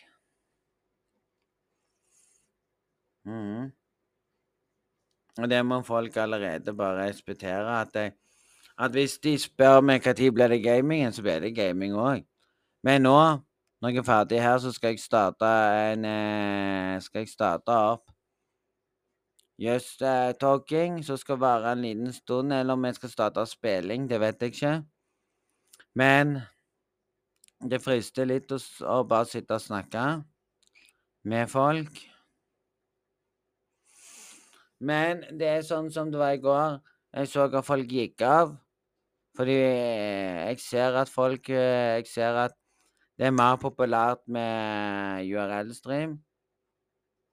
Mm. 3.24 3.72
Og 5.40 5.50
det 5.50 5.62
må 5.66 5.80
folk 5.82 6.16
allerede 6.20 6.76
bare 6.76 7.08
respektere. 7.08 7.80
At, 7.80 7.94
jeg, 7.94 8.12
at 8.78 8.90
hvis 8.94 9.18
de 9.18 9.34
spør 9.40 9.80
meg 9.80 10.04
når 10.04 10.30
blir 10.30 10.52
det 10.52 10.62
gamingen, 10.62 11.12
så 11.12 11.22
blir 11.22 11.40
det 11.40 11.56
gaming 11.56 11.96
òg. 11.98 12.22
Men 12.84 13.02
nå, 13.02 13.18
når 13.80 13.88
jeg 13.88 13.98
er 13.98 14.06
ferdig 14.06 14.42
her, 14.42 14.58
så 14.58 14.72
skal 14.72 14.94
jeg 14.94 15.00
starte 15.00 15.48
en 15.92 16.04
eh, 16.04 17.00
Skal 17.02 17.24
jeg 17.24 17.28
starte 17.32 17.72
opp 17.72 18.13
Just 19.58 20.02
uh, 20.02 20.32
talking, 20.40 20.98
som 21.06 21.16
skal 21.16 21.38
vare 21.38 21.72
en 21.72 21.84
liten 21.84 22.12
stund, 22.12 22.52
eller 22.52 22.74
om 22.74 22.84
jeg 22.84 22.96
skal 22.98 23.12
starte 23.12 23.46
spilling, 23.46 24.08
det 24.10 24.18
vet 24.20 24.42
jeg 24.42 24.54
ikke. 24.54 24.72
Men 25.94 26.40
det 27.62 27.78
frister 27.82 28.26
litt 28.26 28.50
å, 28.52 28.58
å 28.90 29.04
bare 29.06 29.30
sitte 29.30 29.54
og 29.54 29.62
snakke 29.62 30.02
med 31.30 31.48
folk. 31.50 32.02
Men 34.84 35.22
det 35.38 35.48
er 35.48 35.64
sånn 35.64 35.88
som 35.94 36.10
det 36.12 36.20
var 36.20 36.34
i 36.34 36.42
går. 36.42 36.76
Jeg 37.14 37.30
så 37.30 37.46
at 37.46 37.64
folk 37.64 37.94
gikk 37.94 38.24
av. 38.26 38.56
Fordi 39.34 39.54
jeg 39.54 40.60
ser 40.62 40.94
at 40.94 41.10
folk 41.10 41.48
eh, 41.50 41.98
Jeg 41.98 42.06
ser 42.06 42.36
at 42.44 42.52
det 43.18 43.26
er 43.26 43.34
mer 43.34 43.56
populært 43.62 44.22
med 44.26 45.26
URL-stream. 45.30 46.18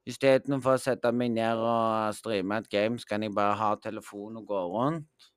Istedenfor 0.10 0.80
å 0.80 0.82
sette 0.82 1.12
meg 1.14 1.36
ned 1.36 1.60
og 1.62 2.16
streame 2.18 2.58
et 2.58 2.70
game, 2.72 2.98
så 2.98 3.12
kan 3.12 3.24
jeg 3.26 3.36
bare 3.38 3.58
ha 3.60 3.76
telefonen 3.78 4.42
og 4.42 4.48
gå 4.50 4.62
rundt 4.74 5.30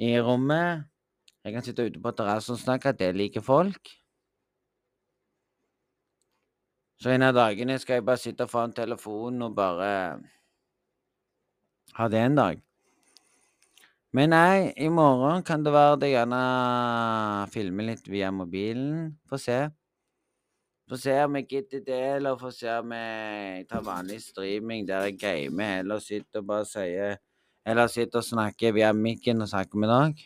i 0.00 0.14
rommet. 0.20 0.86
Jeg 1.44 1.56
kan 1.56 1.66
sitte 1.66 1.84
ute 1.90 2.00
på 2.00 2.14
terrassen 2.16 2.56
og 2.56 2.62
snakke, 2.62 2.94
at 2.94 3.00
det 3.02 3.12
liker 3.16 3.44
folk. 3.44 3.92
Så 7.02 7.10
en 7.10 7.24
av 7.26 7.34
dagene 7.34 7.76
skal 7.82 7.98
jeg 7.98 8.06
bare 8.06 8.22
sitte 8.22 8.46
foran 8.46 8.72
telefonen 8.76 9.42
og 9.48 9.56
bare 9.58 9.88
ha 11.98 12.08
det 12.08 12.20
en 12.22 12.38
dag. 12.38 12.60
Men 14.12 14.30
nei, 14.30 14.72
i 14.76 14.88
morgen 14.92 15.42
kan 15.42 15.64
det 15.64 15.72
være 15.74 15.98
det 16.02 16.12
gjerne 16.12 16.40
filmer 17.52 17.90
litt 17.90 18.08
via 18.12 18.30
mobilen. 18.30 19.16
Få 19.28 19.40
se. 19.40 19.58
Få 20.90 20.98
se 20.98 21.14
om 21.24 21.36
jeg 21.38 21.46
gidder 21.48 21.84
det, 21.86 22.00
eller 22.16 22.38
få 22.38 22.50
se 22.50 22.70
om 22.78 22.92
jeg 22.92 23.66
tar 23.70 23.84
vanlig 23.86 24.18
streaming 24.22 24.88
der 24.88 25.06
jeg 25.08 25.18
gamer, 25.20 25.78
eller 25.80 26.02
sitter 26.02 26.42
og 26.42 26.48
bare 26.50 26.66
sier 26.68 27.20
Eller 27.66 27.86
sitter 27.86 28.18
og 28.18 28.26
snakker 28.26 28.72
via 28.74 28.88
mikken 28.92 29.44
og 29.44 29.48
snakker 29.48 29.78
med 29.78 29.88
dere. 29.88 30.24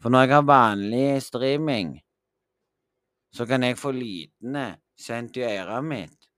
For 0.00 0.08
når 0.08 0.22
jeg 0.24 0.32
har 0.32 0.46
vanlig 0.48 1.22
streaming, 1.22 1.90
så 3.36 3.44
kan 3.46 3.62
jeg 3.62 3.76
få 3.76 3.92
lydene 3.92 4.78
sendt 4.96 5.36
i 5.36 5.44
øret 5.44 5.84
mitt, 5.84 6.30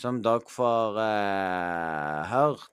som 0.00 0.22
dere 0.24 0.48
får 0.48 0.96
uh, 0.96 2.24
hørt. 2.30 2.72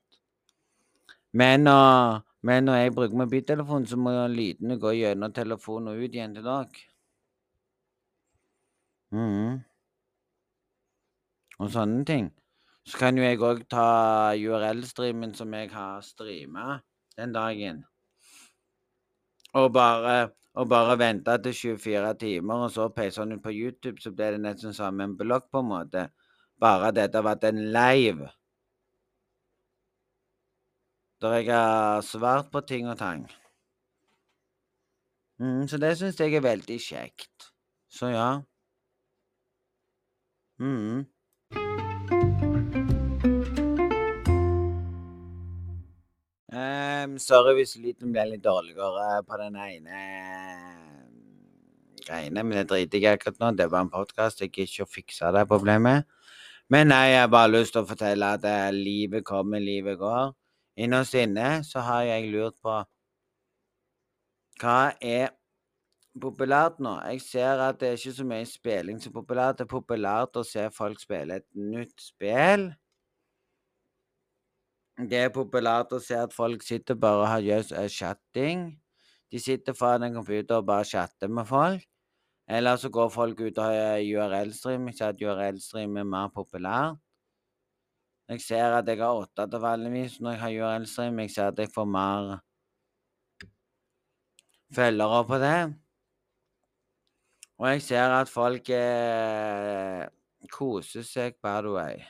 Men, 1.34 1.68
når, 1.68 2.24
men 2.42 2.64
når 2.64 2.80
jeg 2.80 2.96
bruker 2.96 3.20
mobiltelefonen, 3.26 3.88
så 3.88 4.00
må 4.00 4.16
lydene 4.32 4.80
gå 4.80 4.96
gjennom 4.96 5.36
telefonen 5.36 5.92
og 5.92 6.06
ut 6.06 6.16
igjen 6.16 6.36
til 6.38 6.48
dere. 6.48 6.88
Mhm. 9.14 9.64
Og 11.60 11.70
sånne 11.72 12.06
ting. 12.06 12.32
Så 12.84 12.98
kan 13.00 13.18
jo 13.18 13.24
jeg 13.24 13.40
òg 13.40 13.64
ta 13.72 14.34
URL-streamen 14.36 15.36
som 15.38 15.54
jeg 15.54 15.70
har 15.72 16.02
streama 16.04 16.82
den 17.16 17.32
dagen, 17.32 17.84
og 19.54 19.72
bare 19.74 20.32
og 20.54 20.70
bare 20.70 20.98
vente 21.02 21.34
til 21.42 21.54
24 21.54 22.14
timer, 22.22 22.66
og 22.66 22.72
så 22.72 22.90
peise 22.94 23.22
den 23.22 23.38
ut 23.38 23.44
på 23.44 23.54
YouTube, 23.54 24.02
så 24.02 24.12
ble 24.14 24.36
det 24.36 24.42
nesten 24.42 24.74
samme 24.74 25.08
en 25.08 25.16
blogg, 25.18 25.48
på 25.52 25.64
en 25.64 25.70
måte. 25.72 26.04
Bare 26.62 26.92
dette 26.94 27.18
har 27.18 27.26
vært 27.26 27.48
en 27.50 27.62
live. 27.74 28.30
Der 31.22 31.38
jeg 31.40 31.50
har 31.56 32.02
svart 32.06 32.52
på 32.52 32.62
ting 32.62 32.90
og 32.90 33.00
tang. 33.00 33.26
Mm, 35.40 35.68
så 35.68 35.78
det 35.82 35.96
syns 35.98 36.20
jeg 36.20 36.36
er 36.38 36.46
veldig 36.46 36.78
kjekt. 36.80 37.50
Så 37.90 38.14
ja. 38.14 38.44
Mm. 40.64 41.06
Um, 46.54 47.18
sorry 47.20 47.58
hvis 47.58 47.74
lyden 47.76 48.14
ble 48.16 48.24
litt 48.30 48.46
dårligere 48.46 49.26
på 49.28 49.40
den 49.42 49.58
ene 49.60 50.04
greiene, 52.06 52.46
men 52.46 52.62
det 52.62 52.70
driter 52.70 53.04
jeg 53.04 53.20
akkurat 53.20 53.42
nå. 53.42 53.52
Det 53.60 53.68
var 53.74 53.84
en 53.84 53.92
podkast. 53.92 54.40
Jeg 54.40 54.54
gidder 54.54 54.72
ikke 54.72 54.88
å 54.88 54.94
fikse 54.94 55.34
det 55.36 55.44
problemet. 55.52 56.08
Men 56.72 56.94
nei, 56.94 57.04
jeg 57.12 57.26
har 57.26 57.36
bare 57.36 57.52
lyst 57.58 57.76
til 57.76 57.84
å 57.84 57.90
fortelle 57.90 58.32
at 58.38 58.48
uh, 58.48 58.72
livet 58.72 59.28
kommer, 59.28 59.60
livet 59.60 60.00
går. 60.00 60.32
Innerst 60.80 61.20
inne 61.20 61.58
så 61.68 61.84
har 61.84 62.08
jeg 62.08 62.32
lurt 62.32 62.56
på 62.64 62.80
hva 64.64 64.80
er 65.04 65.34
populært 66.22 66.80
nå? 66.84 66.94
Jeg 67.10 67.22
ser 67.26 67.62
at 67.64 67.80
det 67.82 67.88
er 67.90 67.98
ikke 67.98 68.14
så 68.20 68.26
mye 68.28 68.46
spilling 68.46 69.02
som 69.02 69.12
er 69.12 69.18
populært. 69.18 69.58
Det 69.58 69.66
er 69.66 69.72
populært 69.74 70.38
å 70.38 70.46
se 70.48 70.68
folk 70.76 71.02
spille 71.02 71.40
et 71.42 71.48
nytt 71.58 71.96
spill. 72.02 72.70
Det 74.94 75.24
er 75.26 75.32
populært 75.34 75.94
å 75.96 76.02
se 76.04 76.18
at 76.20 76.34
folk 76.36 76.62
sitter 76.62 76.98
bare 77.00 77.24
og 77.24 77.32
har 77.32 77.42
jøss 77.42 77.74
chatting. 77.96 78.68
De 79.34 79.42
sitter 79.42 79.74
foran 79.74 80.06
en 80.06 80.20
computer 80.20 80.60
og 80.62 80.68
bare 80.70 80.86
chatter 80.86 81.28
med 81.28 81.50
folk. 81.50 81.82
Eller 82.48 82.78
så 82.78 82.90
går 82.94 83.10
folk 83.10 83.40
ut 83.40 83.58
og 83.58 83.64
har 83.64 84.04
URL-stream. 84.04 84.86
Jeg 84.92 84.98
ser 85.00 85.16
at 85.16 85.22
URL-stream 85.22 85.98
er 85.98 86.06
mer 86.06 86.30
populær. 86.36 86.98
Jeg 88.30 88.42
ser 88.42 88.78
at 88.78 88.88
jeg 88.88 89.02
har 89.02 89.18
åtte 89.18 89.48
til 89.50 89.64
vanligvis 89.64 90.20
når 90.22 90.36
jeg 90.36 90.42
har 90.44 90.58
URL-stream. 90.60 91.20
Jeg 91.24 91.32
ser 91.32 91.48
at 91.50 91.60
jeg 91.60 91.72
får 91.74 91.86
mer 91.90 92.36
følgere 94.76 95.24
på 95.28 95.40
det. 95.42 95.83
Og 97.64 97.70
jeg 97.70 97.82
ser 97.82 98.12
at 98.12 98.28
folk 98.28 98.68
eh, 98.76 100.02
koser 100.52 101.06
seg, 101.08 101.38
by 101.40 101.62
the 101.64 101.70
way. 101.72 102.02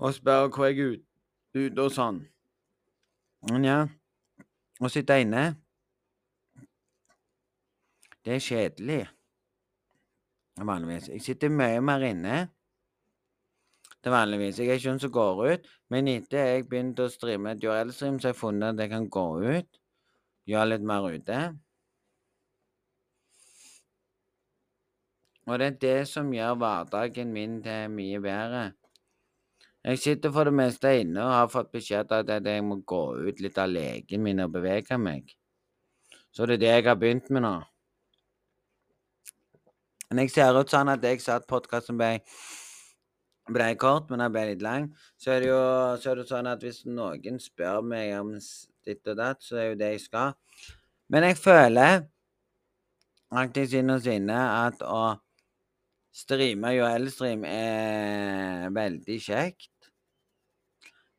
Og 0.00 0.14
spør 0.16 0.48
hvor 0.48 0.70
jeg 0.70 0.80
er 0.80 0.94
ute 1.58 1.84
og 1.84 1.92
sånn. 1.92 2.22
Men 3.50 3.66
ja. 3.68 3.82
Å 4.80 4.88
sitte 4.90 5.18
inne 5.20 5.42
Det 8.24 8.38
er 8.38 8.40
kjedelig. 8.46 9.02
Vanligvis. 10.56 11.10
Jeg 11.12 11.20
sitter 11.26 11.52
mye 11.52 11.84
mer 11.84 12.06
inne 12.08 12.38
til 14.00 14.16
vanligvis. 14.16 14.62
Jeg 14.62 14.72
er 14.72 14.80
ikke 14.80 14.94
en 14.94 15.04
som 15.04 15.12
går 15.12 15.44
ut, 15.52 15.68
men 15.92 16.08
etter 16.08 16.48
jeg 16.48 16.64
begynte 16.70 17.04
å 17.04 17.12
streame 17.12 17.52
et 17.52 17.68
URL-stream, 17.68 18.16
så 18.16 18.30
har 18.30 18.32
jeg 18.32 18.40
funnet 18.40 18.72
at 18.72 18.80
jeg 18.86 18.94
kan 18.94 19.12
gå 19.12 19.26
ut, 19.44 19.80
gjøre 20.48 20.70
litt 20.72 20.88
mer 20.88 21.12
ute. 21.12 21.42
Og 25.46 25.58
det 25.60 25.66
er 25.66 25.80
det 25.82 25.98
som 26.08 26.32
gjør 26.32 26.56
hverdagen 26.56 27.32
min 27.32 27.60
til 27.62 27.90
mye 27.92 28.20
bedre. 28.24 28.64
Jeg 29.84 29.98
sitter 30.00 30.32
for 30.32 30.48
det 30.48 30.54
meste 30.56 30.90
inne 31.02 31.20
og 31.20 31.34
har 31.34 31.50
fått 31.52 31.72
beskjed 31.74 32.12
om 32.16 32.30
at 32.32 32.46
jeg 32.48 32.64
må 32.64 32.78
gå 32.88 33.02
ut 33.28 33.40
litt 33.44 33.58
av 33.60 33.68
legen 33.68 34.22
min 34.24 34.40
og 34.40 34.54
bevege 34.54 34.96
meg. 34.96 35.28
Så 36.32 36.46
det 36.48 36.56
er 36.56 36.62
det 36.62 36.70
jeg 36.70 36.86
har 36.86 36.96
begynt 36.96 37.28
med 37.30 37.44
nå. 37.44 37.54
Men 40.08 40.22
jeg 40.24 40.32
ser 40.32 40.56
ut 40.56 40.72
sånn 40.72 40.88
at 40.88 41.04
jeg 41.04 41.20
sa 41.20 41.36
at 41.36 41.48
podkasten 41.50 42.00
ble, 42.00 42.14
ble 43.52 43.68
kort, 43.76 44.08
men 44.08 44.24
den 44.24 44.32
ble 44.32 44.46
litt 44.54 44.64
lang. 44.64 44.88
Så 45.20 45.34
er 45.34 45.44
det 45.44 45.50
jo 45.50 45.60
så 46.00 46.14
er 46.14 46.20
det 46.22 46.26
sånn 46.30 46.48
at 46.48 46.64
hvis 46.64 46.84
noen 46.88 47.36
spør 47.42 47.84
meg 47.84 48.14
om 48.16 48.32
ditt 48.38 49.12
og 49.12 49.20
datt, 49.20 49.44
så 49.44 49.60
er 49.60 49.68
jo 49.72 49.78
det 49.82 49.92
jeg 49.92 50.04
skal. 50.06 50.32
Men 51.12 51.28
jeg 51.28 51.36
føler 51.36 52.06
faktisk 53.34 53.76
innerst 53.82 54.08
inne 54.08 54.38
at 54.64 54.80
å 54.86 55.02
streame 56.14 56.74
UL-stream 56.78 57.44
er 57.48 58.68
veldig 58.74 59.20
kjekt. 59.20 59.70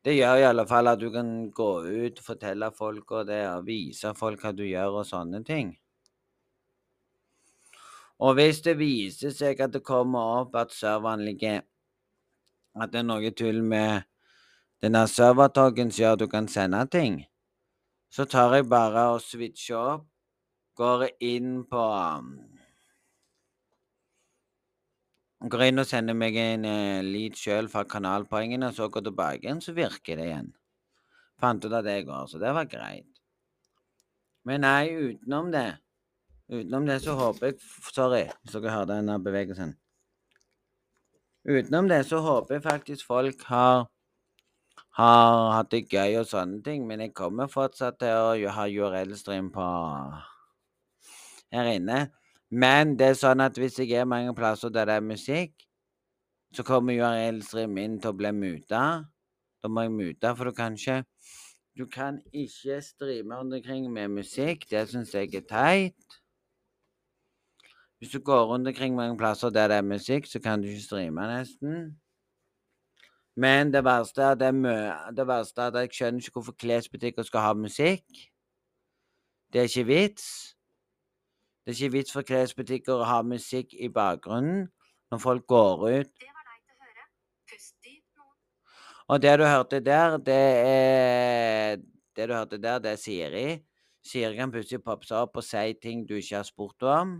Det 0.06 0.14
gjør 0.14 0.38
i 0.40 0.46
alle 0.46 0.64
fall 0.70 0.86
at 0.86 1.00
du 1.02 1.08
kan 1.10 1.50
gå 1.50 1.70
ut, 1.82 2.20
fortelle 2.22 2.70
folk 2.72 3.10
og 3.10 3.26
det, 3.28 3.42
og 3.50 3.66
vise 3.66 4.12
folk 4.16 4.44
hva 4.44 4.52
du 4.54 4.62
gjør 4.64 5.02
og 5.02 5.08
sånne 5.08 5.42
ting. 5.44 5.74
Og 8.22 8.36
hvis 8.38 8.62
det 8.64 8.78
viser 8.78 9.34
seg 9.34 9.60
at 9.60 9.74
det 9.74 9.82
kommer 9.84 10.40
opp 10.40 10.54
at 10.56 10.72
serveren 10.72 11.26
ligger 11.26 11.66
At 12.76 12.92
det 12.92 13.02
er 13.02 13.08
noe 13.08 13.30
tull 13.32 13.62
med 13.64 14.04
denne 14.84 15.02
servertoggen 15.08 15.90
som 15.90 16.02
gjør 16.02 16.16
at 16.16 16.20
du 16.20 16.26
kan 16.28 16.48
sende 16.52 16.82
ting, 16.92 17.14
så 18.12 18.26
tar 18.28 18.52
jeg 18.52 18.68
bare 18.68 19.06
og 19.14 19.22
switcher 19.24 19.78
opp, 19.80 20.04
går 20.76 21.06
inn 21.24 21.62
på 21.64 21.80
Går 25.44 25.66
inn 25.66 25.82
og 25.82 25.88
sender 25.88 26.16
meg 26.16 26.36
en 26.40 26.64
uh, 26.64 27.04
lead 27.04 27.36
sjøl 27.36 27.68
fra 27.68 27.84
kanalpoengene, 27.84 28.70
og 28.70 28.78
så 28.78 28.88
går 28.88 29.04
tilbake 29.04 29.44
igjen, 29.44 29.60
så 29.60 29.74
virker 29.76 30.16
det 30.16 30.30
igjen. 30.30 30.52
Fant 31.40 31.64
ut 31.64 31.74
at 31.76 31.84
det 31.84 32.06
går, 32.08 32.30
så 32.30 32.40
det 32.40 32.54
var 32.56 32.70
greit. 32.70 33.20
Men 34.48 34.64
nei, 34.64 34.94
utenom 34.94 35.50
det 35.52 35.68
Utenom 36.46 36.84
det 36.86 37.00
så 37.02 37.16
håper 37.18 37.48
jeg 37.48 37.56
Sorry 37.90 38.22
hvis 38.28 38.52
dere 38.54 38.70
hørte 38.70 38.92
denne 38.92 39.16
bevegelsen. 39.18 39.72
Utenom 41.42 41.88
det 41.90 42.04
så 42.06 42.20
håper 42.22 42.54
jeg 42.54 42.62
faktisk 42.62 43.06
folk 43.08 43.42
har 43.50 43.88
har 44.96 45.50
hatt 45.52 45.72
det 45.74 45.82
gøy 45.92 46.22
og 46.22 46.28
sånne 46.30 46.62
ting, 46.64 46.86
men 46.88 47.02
jeg 47.04 47.12
kommer 47.18 47.50
fortsatt 47.52 47.98
til 48.00 48.16
å 48.16 48.52
ha 48.56 48.64
URL-stream 48.64 49.50
på 49.52 49.66
her 51.52 51.68
inne. 51.74 51.98
Men 52.50 52.94
det 52.98 53.10
er 53.10 53.18
sånn 53.18 53.42
at 53.42 53.58
hvis 53.58 53.78
jeg 53.82 53.96
er 53.98 54.06
mange 54.06 54.34
plasser 54.34 54.70
der 54.70 54.86
det 54.86 54.98
er 55.00 55.06
musikk, 55.06 55.66
så 56.54 56.62
kommer 56.62 56.94
URL-stream 56.94 57.74
inn 57.82 57.98
til 58.00 58.12
å 58.12 58.16
bli 58.16 58.30
muta. 58.32 58.82
Da 59.62 59.70
må 59.70 59.82
jeg 59.82 59.92
mute, 59.96 60.34
for 60.36 60.46
du 60.46 60.54
kan 60.54 60.78
ikke 60.78 61.04
Du 61.76 61.84
kan 61.86 62.22
ikke 62.32 62.80
streame 62.80 63.36
rundt 63.36 63.52
omkring 63.54 63.92
med 63.92 64.08
musikk. 64.08 64.64
Det 64.70 64.88
syns 64.88 65.12
jeg 65.12 65.34
er 65.34 65.42
teit. 65.44 66.16
Hvis 67.98 68.10
du 68.10 68.18
går 68.20 68.46
rundt 68.46 68.68
omkring 68.68 68.96
mange 68.96 69.18
plasser 69.18 69.50
der 69.50 69.68
det 69.68 69.76
er 69.76 69.82
musikk, 69.82 70.26
så 70.26 70.40
kan 70.40 70.62
du 70.62 70.68
ikke 70.68 70.82
streame 70.82 71.20
nesten. 71.28 72.00
Men 73.36 73.72
det 73.72 73.84
verste 73.84 74.22
er 74.22 74.34
det, 74.34 74.54
det 75.16 75.26
verste 75.26 75.60
er 75.60 75.66
at 75.66 75.74
jeg 75.74 75.92
skjønner 75.92 76.20
ikke 76.20 76.32
hvorfor 76.32 76.52
klesbutikker 76.52 77.22
skal 77.22 77.40
ha 77.40 77.52
musikk. 77.52 78.04
Det 79.52 79.60
er 79.60 79.68
ikke 79.68 79.86
vits. 79.86 80.55
Det 81.66 81.72
er 81.72 81.82
ikke 81.82 81.92
vits 81.96 82.12
for 82.14 82.22
klesbutikker 82.22 83.00
å 83.00 83.06
ha 83.08 83.22
musikk 83.26 83.72
i 83.74 83.88
bakgrunnen 83.90 84.68
når 85.10 85.18
folk 85.18 85.46
går 85.50 85.80
ut. 85.98 86.26
Og 89.10 89.22
det 89.22 89.32
du 89.38 89.42
hørte 89.46 89.80
der, 89.82 90.14
det 90.18 90.44
er 90.66 91.76
Det 92.16 92.28
du 92.28 92.34
hørte 92.34 92.58
der, 92.62 92.78
det 92.78 92.90
er 92.90 92.96
Siri. 92.96 93.62
Siri 94.02 94.36
kan 94.36 94.50
plutselig 94.50 94.84
poppe 94.84 95.04
seg 95.04 95.18
opp 95.26 95.36
og 95.36 95.44
si 95.44 95.74
ting 95.82 96.06
du 96.06 96.14
ikke 96.16 96.36
har 96.36 96.46
spurt 96.46 96.82
om. 96.82 97.18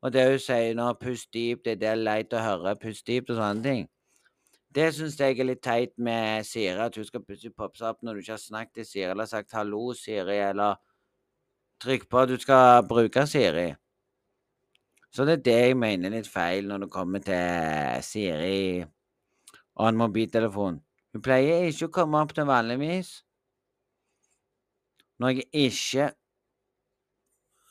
Og 0.00 0.12
det 0.12 0.24
hun 0.30 0.38
sier 0.38 0.78
nå, 0.78 0.86
pust 1.02 1.28
dypt, 1.34 1.66
det 1.66 1.74
er 1.74 1.80
det 1.82 1.96
leit 1.98 2.32
å 2.32 2.40
høre, 2.40 2.76
pust 2.78 3.04
dypt 3.10 3.34
og 3.34 3.36
sånne 3.42 3.66
ting. 3.66 3.82
Det 4.70 4.86
syns 4.94 5.18
jeg 5.18 5.34
er 5.34 5.50
litt 5.50 5.64
teit 5.66 5.92
med 5.98 6.46
Siri, 6.46 6.78
at 6.78 6.94
hun 6.96 7.04
skal 7.04 7.26
plutselig 7.26 7.52
poppe 7.58 7.82
seg 7.82 7.90
opp 7.90 8.06
når 8.06 8.14
du 8.14 8.22
ikke 8.22 8.36
har 8.38 8.44
snakket 8.46 8.74
til 8.78 8.86
Siri 8.86 9.10
eller 9.10 9.26
sagt 9.26 9.52
'hallo, 9.52 9.92
Siri', 9.98 10.48
eller 10.48 10.78
Trykk 11.80 12.08
på 12.10 12.18
at 12.20 12.28
du 12.28 12.36
skal 12.40 12.84
bruke 12.88 13.26
Siri. 13.26 13.70
Så 15.10 15.24
det 15.26 15.38
er 15.38 15.44
det 15.46 15.56
jeg 15.56 15.76
mener 15.80 16.10
er 16.10 16.20
litt 16.20 16.28
feil 16.30 16.68
når 16.68 16.84
det 16.84 16.92
kommer 16.92 17.22
til 17.24 18.04
Siri 18.06 18.84
og 19.80 19.88
en 19.88 19.98
mobiltelefon. 19.98 20.78
Hun 21.10 21.24
pleier 21.24 21.66
ikke 21.66 21.88
å 21.88 21.94
komme 21.94 22.20
opp 22.20 22.34
til 22.36 22.46
vanligvis. 22.46 23.10
Når 25.20 25.34
jeg 25.34 25.48
ikke 25.52 26.10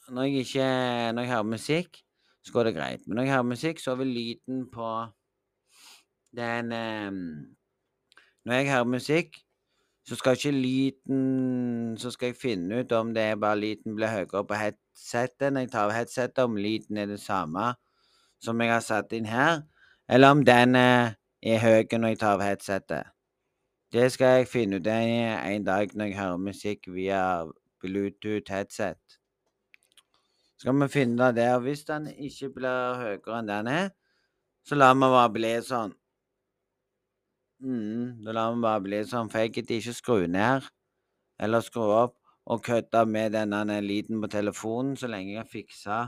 Når 0.10 0.24
jeg 0.24 0.46
ikke 0.46 0.68
Når 1.14 1.22
jeg 1.22 1.32
hører 1.32 1.44
musikk, 1.44 2.02
så 2.42 2.54
går 2.54 2.64
det 2.64 2.76
greit. 2.76 3.02
Men 3.08 3.16
når 3.16 3.24
jeg 3.24 3.34
hører 3.34 3.44
musikk, 3.44 3.80
så 3.80 3.96
vil 3.96 4.08
lyden 4.08 4.66
på 4.74 4.90
den 6.36 6.74
um, 6.74 7.56
Når 8.46 8.54
jeg 8.54 8.72
hører 8.72 8.84
musikk, 8.90 9.40
så 10.08 10.16
skal 10.16 10.38
ikke 10.38 10.52
lyden 10.52 11.98
Så 11.98 12.12
skal 12.12 12.32
jeg 12.32 12.36
finne 12.40 12.80
ut 12.80 12.92
om 12.92 13.14
det 13.14 13.24
er 13.24 13.36
bare 13.36 13.60
lyden 13.60 13.96
blir 13.96 14.10
høyere 14.10 14.46
på 14.48 14.58
headsetet 14.58 15.54
når 15.54 15.66
jeg 15.66 15.72
tar 15.72 15.90
av 15.90 15.94
headsetet, 15.94 16.44
om 16.44 16.58
lyden 16.58 16.98
er 16.98 17.06
det 17.12 17.20
samme 17.20 17.74
som 18.40 18.62
jeg 18.62 18.72
har 18.72 18.84
satt 18.84 19.12
inn 19.14 19.28
her, 19.28 19.62
eller 20.08 20.32
om 20.32 20.46
den 20.48 20.76
er 20.80 21.16
høy 21.44 21.84
når 21.92 22.14
jeg 22.14 22.20
tar 22.22 22.38
av 22.38 22.44
headsetet. 22.46 23.12
Det 23.92 24.12
skal 24.14 24.40
jeg 24.40 24.48
finne 24.48 24.80
ut 24.80 24.88
en 24.88 25.66
dag 25.66 25.96
når 25.96 26.06
jeg 26.06 26.20
hører 26.20 26.38
musikk 26.38 26.88
via 26.94 27.22
Bluetooth 27.82 28.52
headset. 28.54 29.20
Skal 30.60 30.76
vi 30.82 30.88
finne 30.92 31.32
det, 31.32 31.36
der. 31.36 31.60
hvis 31.60 31.84
den 31.88 32.08
ikke 32.08 32.50
blir 32.56 33.00
høyere 33.00 33.40
enn 33.40 33.48
den 33.48 33.68
er, 33.72 33.90
så 34.64 34.76
lar 34.76 34.94
vi 34.94 35.08
bare 35.08 35.32
bli 35.32 35.54
sånn. 35.64 35.96
Mm, 37.60 38.24
da 38.24 38.32
lar 38.32 38.54
vi 38.54 38.62
bare 38.64 38.82
bli 38.84 39.00
sånn, 39.08 39.30
for 39.32 39.44
jeg 39.44 39.52
gidder 39.58 39.76
ikke 39.82 39.96
skru 39.98 40.20
ned 40.32 40.68
eller 41.40 41.64
skru 41.66 41.90
opp. 42.04 42.16
og 42.50 42.64
kødde 42.66 43.04
med 43.06 43.36
denne 43.36 43.76
lyden 43.86 44.22
på 44.24 44.28
telefonen 44.34 44.96
så 44.98 45.06
lenge 45.06 45.36
jeg 45.36 45.50
fikser 45.52 46.08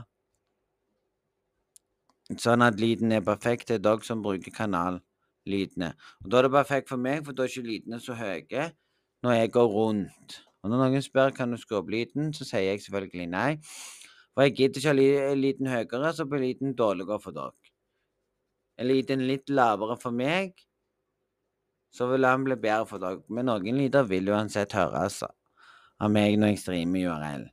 sånn 2.42 2.64
at 2.66 2.80
lyden 2.80 3.12
er 3.12 3.22
perfekt 3.22 3.68
til 3.68 3.78
dere 3.82 4.02
som 4.02 4.24
bruker 4.24 4.50
kanallydene. 4.56 5.92
Og 6.24 6.30
Da 6.30 6.38
er 6.38 6.48
det 6.48 6.52
perfekt 6.56 6.88
for 6.88 6.96
meg, 6.96 7.24
for 7.24 7.32
da 7.32 7.44
er 7.44 7.52
ikke 7.52 7.68
lydene 7.68 8.00
så 8.00 8.16
høye 8.18 8.72
når 9.22 9.32
jeg 9.36 9.52
går 9.52 9.68
rundt. 9.76 10.40
Og 10.62 10.70
når 10.70 10.82
noen 10.82 11.02
spør 11.02 11.30
kan 11.36 11.50
du 11.50 11.60
skru 11.60 11.78
opp 11.78 11.90
lyden, 11.90 12.32
så 12.34 12.44
sier 12.44 12.72
jeg 12.72 12.82
selvfølgelig 12.82 13.28
nei. 13.30 13.58
For 14.34 14.42
jeg 14.42 14.56
gidder 14.56 14.80
ikke 14.80 14.88
ha 14.88 15.34
lyden 15.36 15.70
høyere, 15.70 16.12
så 16.14 16.26
blir 16.26 16.40
lyden 16.40 16.74
dårligere 16.74 17.20
for 17.22 17.32
dere. 17.38 17.54
Er 18.78 18.88
lyden 18.88 19.26
litt 19.28 19.50
lavere 19.50 19.98
for 20.00 20.10
meg, 20.10 20.56
så 21.92 22.08
vil 22.08 22.24
han 22.24 22.44
bli 22.44 22.56
bedre 22.56 22.86
for 22.88 23.02
deg. 23.02 23.22
Men 23.28 23.50
noen 23.50 23.78
lyder 23.78 24.08
vil 24.08 24.32
uansett 24.32 24.72
høres 24.76 25.20
av 25.22 26.10
meg 26.10 26.38
når 26.40 26.54
jeg 26.54 26.62
streamer 26.64 27.12
URL. 27.12 27.46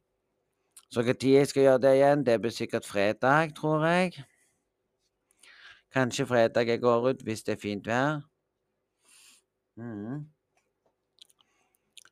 Så 0.90 1.04
når 1.06 1.26
jeg 1.28 1.52
skal 1.52 1.64
gjøre 1.68 1.82
det 1.84 1.94
igjen, 2.00 2.26
det 2.26 2.40
blir 2.42 2.56
sikkert 2.56 2.88
fredag, 2.88 3.54
tror 3.58 3.86
jeg. 3.86 4.24
Kanskje 5.94 6.26
fredag 6.26 6.70
jeg 6.70 6.82
går 6.82 7.10
ut, 7.12 7.22
hvis 7.24 7.44
det 7.44 7.58
er 7.58 7.62
fint 7.62 7.88
vær. 7.88 8.22
Mm. 9.78 10.26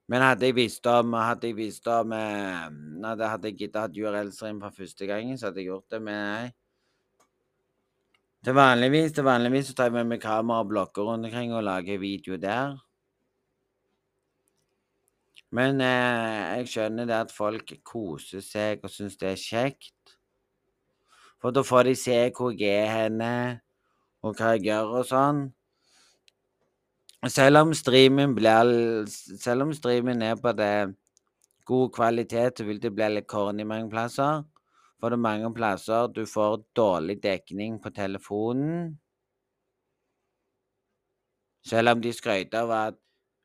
Men 0.08 0.24
hadde 0.24 0.48
jeg 0.48 0.56
visst 0.56 0.88
om 0.88 1.18
Hadde 1.20 1.50
jeg 1.50 1.58
visst 1.58 1.88
om 1.92 2.14
eh, 2.16 2.62
Hadde 3.04 3.50
jeg 3.50 3.58
giddet 3.60 3.82
hatt 3.82 3.98
URL-stream 3.98 4.62
for 4.64 4.72
første 4.72 5.08
gangen, 5.10 5.36
så 5.38 5.50
hadde 5.50 5.60
jeg 5.60 5.68
gjort 5.68 5.92
det, 5.92 6.00
men 6.02 6.16
nei. 6.16 6.48
Til 8.46 8.54
vanligvis, 8.54 9.12
til 9.12 9.26
vanligvis 9.28 9.72
så 9.72 9.78
tar 9.78 9.90
jeg 9.90 9.98
med 9.98 10.12
meg 10.14 10.22
kamera 10.22 10.62
og 10.64 10.70
blokker 10.70 11.08
rundt 11.08 11.26
omkring 11.26 11.54
og 11.56 11.66
lager 11.66 11.98
video 12.00 12.38
der. 12.38 12.78
Men 15.52 15.82
eh, 15.82 16.58
jeg 16.60 16.68
skjønner 16.72 17.08
det 17.08 17.16
at 17.18 17.34
folk 17.34 17.72
koser 17.88 18.44
seg 18.44 18.84
og 18.84 18.92
syns 18.92 19.16
det 19.20 19.32
er 19.32 19.42
kjekt. 19.42 20.18
For 21.42 21.56
da 21.56 21.64
får 21.64 21.88
de 21.88 21.96
se 21.96 22.18
hvor 22.36 22.56
jeg 22.58 22.84
er 22.84 22.92
henne, 22.92 23.34
og 24.26 24.36
hva 24.36 24.56
jeg 24.56 24.68
gjør 24.68 24.98
og 25.00 25.08
sånn. 25.08 25.46
Selv 27.34 27.64
om 27.64 27.74
streamen 27.74 28.36
blir 28.38 29.08
Selv 29.10 29.66
om 29.66 29.72
streamen 29.74 30.22
er 30.22 30.36
på 30.38 30.54
det 30.54 30.94
god 31.68 31.90
kvalitet, 31.96 32.60
så 32.60 32.68
vil 32.68 32.80
det 32.82 32.94
bli 32.96 33.10
litt 33.12 33.28
corny 33.28 33.66
mange 33.68 33.90
plasser. 33.92 34.46
For 34.98 35.14
det 35.14 35.20
mange 35.22 35.50
plasser 35.54 36.08
du 36.14 36.24
får 36.26 36.62
dårlig 36.76 37.20
dekning 37.24 37.78
på 37.82 37.92
telefonen. 37.94 38.96
Selv 41.68 41.94
om 41.94 42.02
de 42.02 42.14
skryter 42.16 42.64
av 42.64 42.74
at 42.76 43.02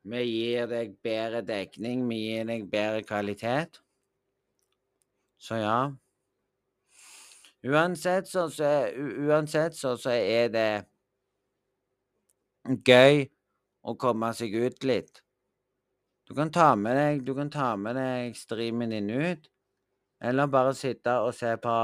vi 0.09 0.23
gir 0.25 0.67
deg 0.71 0.95
bedre 1.05 1.43
dekning, 1.47 2.07
vi 2.09 2.23
gir 2.23 2.47
deg 2.49 2.65
bedre 2.71 3.03
kvalitet. 3.07 3.83
Så 5.43 5.59
ja. 5.61 5.93
Uansett 7.62 8.27
så, 8.31 8.49
så, 8.51 8.71
uansett 9.29 9.77
så, 9.79 9.95
så 9.99 10.15
er 10.15 10.49
det 10.55 10.71
gøy 12.87 13.27
å 13.83 13.95
komme 13.99 14.33
seg 14.35 14.55
ut 14.55 14.87
litt. 14.87 15.23
Du 16.27 16.35
kan 16.38 16.51
ta 16.55 16.73
med 16.79 16.97
deg, 16.97 17.51
ta 17.53 17.75
med 17.77 17.99
deg 17.99 18.37
streamen 18.38 18.95
din 18.95 19.11
ut, 19.11 19.52
eller 20.22 20.50
bare 20.50 20.74
sitte 20.78 21.18
og 21.26 21.35
se 21.35 21.56
på 21.62 21.76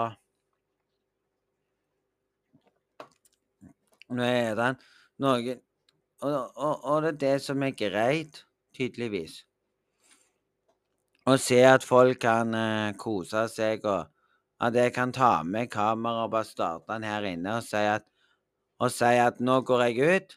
Nå 4.08 4.24
er 4.24 4.54
det 4.56 4.68
noe 5.20 5.58
og, 6.24 6.34
og, 6.56 6.84
og 6.84 7.02
det 7.02 7.10
er 7.10 7.18
det 7.22 7.34
som 7.44 7.62
er 7.62 7.74
greit, 7.78 8.40
tydeligvis. 8.74 9.42
Å 11.28 11.36
se 11.38 11.58
at 11.62 11.84
folk 11.86 12.18
kan 12.24 12.54
uh, 12.56 12.96
kose 12.98 13.44
seg 13.52 13.84
og 13.86 14.08
at 14.64 14.74
jeg 14.74 14.94
kan 14.96 15.12
ta 15.14 15.44
med 15.46 15.70
kamera 15.70 16.24
og 16.24 16.32
bare 16.32 16.48
starte 16.48 16.88
den 16.90 17.06
her 17.06 17.26
inne 17.28 17.58
og 17.60 17.66
si 17.66 17.78
at, 17.78 18.06
og 18.82 18.90
si 18.90 19.12
at 19.22 19.38
nå 19.38 19.60
går 19.68 19.84
jeg 19.86 20.08
ut. 20.08 20.34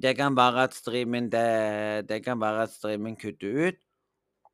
Det 0.00 0.14
kan 0.16 0.36
være 0.36 0.68
at 0.68 0.76
streamen 0.76 1.28
det, 1.32 2.08
det 2.08 2.22
kan 2.24 2.40
være 2.40 2.64
at 2.64 2.72
streamen 2.72 3.16
kutter 3.20 3.68
ut, 3.68 3.82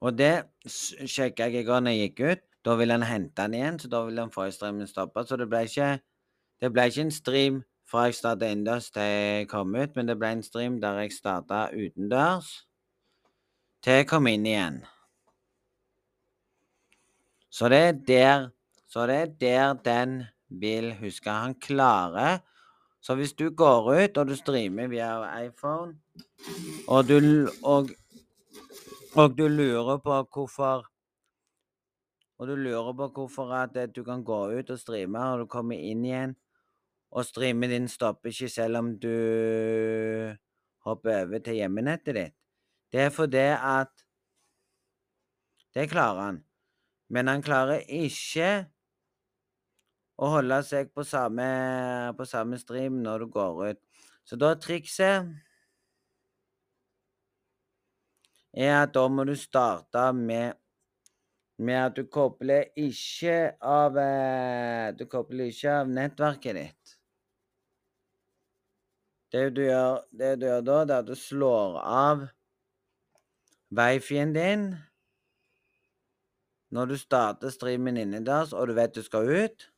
Og 0.02 0.18
det 0.18 0.50
sjekka 0.66 1.46
jeg 1.46 1.62
i 1.62 1.68
går 1.68 1.80
når 1.86 1.92
jeg 1.94 2.10
gikk 2.10 2.20
ut. 2.32 2.44
Da 2.66 2.76
vil 2.78 2.94
han 2.94 3.06
hente 3.06 3.42
den 3.42 3.54
igjen, 3.58 3.78
så 3.82 3.90
da 3.90 4.04
vil 4.06 4.20
han 4.22 4.34
forrige 4.34 4.58
streamen 4.58 4.90
stoppe. 4.90 5.24
Så 5.26 5.38
det 5.38 5.50
ble 5.50 5.64
ikke 5.66 6.00
det 6.62 6.70
ble 6.74 6.88
ikke 6.90 7.06
en 7.08 7.14
stream 7.14 7.62
fra 7.90 8.06
jeg 8.08 8.20
starta 8.20 8.48
innendørs 8.48 8.92
til 8.94 9.04
jeg 9.04 9.48
kom 9.50 9.74
ut, 9.76 9.96
men 9.96 10.08
det 10.08 10.18
ble 10.20 10.30
en 10.36 10.44
stream 10.46 10.78
der 10.82 11.00
jeg 11.02 11.16
starta 11.16 11.70
utendørs 11.74 12.52
til 13.82 13.98
jeg 13.98 14.10
kom 14.12 14.30
inn 14.30 14.46
igjen. 14.46 14.78
Så 17.50 17.70
det 17.70 17.82
er 17.88 17.94
der 18.08 18.50
Så 18.92 19.06
det 19.08 19.16
er 19.16 19.30
der 19.40 19.74
den 19.74 20.24
vil 20.60 20.94
huske. 21.00 21.30
Han 21.30 21.56
klarer 21.56 22.40
Så 23.02 23.16
hvis 23.16 23.34
du 23.34 23.50
går 23.50 23.88
ut 24.04 24.18
og 24.18 24.28
du 24.28 24.36
streamer 24.38 24.88
via 24.88 25.16
iPhone, 25.42 25.96
og 26.88 27.08
du, 27.08 27.50
og, 27.66 27.90
og 29.16 29.38
du 29.38 29.48
lurer 29.48 29.98
på 29.98 30.20
hvorfor 30.34 30.86
og 32.38 32.48
du 32.48 32.56
lurer 32.56 32.94
på 32.94 33.08
hvorfor 33.08 33.54
at 33.54 33.96
du 33.96 34.04
kan 34.04 34.24
gå 34.24 34.52
ut 34.54 34.70
og 34.70 34.80
streame, 34.80 35.18
og 35.18 35.40
du 35.40 35.46
kommer 35.50 35.82
inn 35.82 36.06
igjen 36.06 36.36
og 37.12 37.26
streamen 37.28 37.70
din 37.70 37.90
stopper 37.92 38.32
ikke 38.32 38.50
selv 38.50 38.78
om 38.80 38.94
du 39.00 39.12
hopper 40.86 41.26
over 41.26 41.44
til 41.44 41.60
hjemmenettet 41.60 42.16
ditt. 42.16 42.38
Det 42.92 43.08
er 43.08 43.10
fordi 43.10 43.50
at 43.56 43.92
Det 45.74 45.90
klarer 45.90 46.22
han. 46.22 46.44
Men 47.10 47.28
han 47.28 47.42
klarer 47.42 47.80
ikke 47.88 48.68
å 50.22 50.30
holde 50.36 50.60
seg 50.68 50.92
på 50.94 51.06
samme, 51.08 51.46
på 52.18 52.28
samme 52.30 52.60
stream 52.62 53.00
når 53.02 53.26
du 53.26 53.32
går 53.34 53.62
ut. 53.72 53.82
Så 54.28 54.38
da 54.38 54.54
trikset 54.62 55.32
er 58.54 58.76
at 58.84 58.94
da 58.94 59.08
må 59.10 59.26
du 59.26 59.34
starte 59.40 60.12
med 60.14 60.58
med 61.62 61.78
at 61.78 61.98
du 61.98 62.08
kobler 62.10 62.72
ikke 62.80 63.54
av 63.62 63.98
eh, 64.02 64.94
Du 64.98 65.06
kobler 65.06 65.52
ikke 65.52 65.76
av 65.84 65.92
nettverket 65.94 66.58
ditt. 66.58 66.96
Det 69.32 69.44
du 69.56 69.62
gjør, 69.64 70.02
det 70.12 70.32
du 70.42 70.48
gjør 70.48 70.64
da, 70.66 70.78
det 70.86 70.96
er 70.96 71.04
at 71.04 71.12
du 71.12 71.16
slår 71.16 71.78
av 71.82 72.26
wifien 73.72 74.34
din 74.36 74.72
når 76.76 76.90
du 76.92 76.98
starter 77.00 77.54
streamen 77.54 78.00
innendørs 78.00 78.52
og 78.56 78.72
du 78.72 78.76
vet 78.76 78.96
du 78.96 79.04
skal 79.06 79.30
ut. 79.30 79.71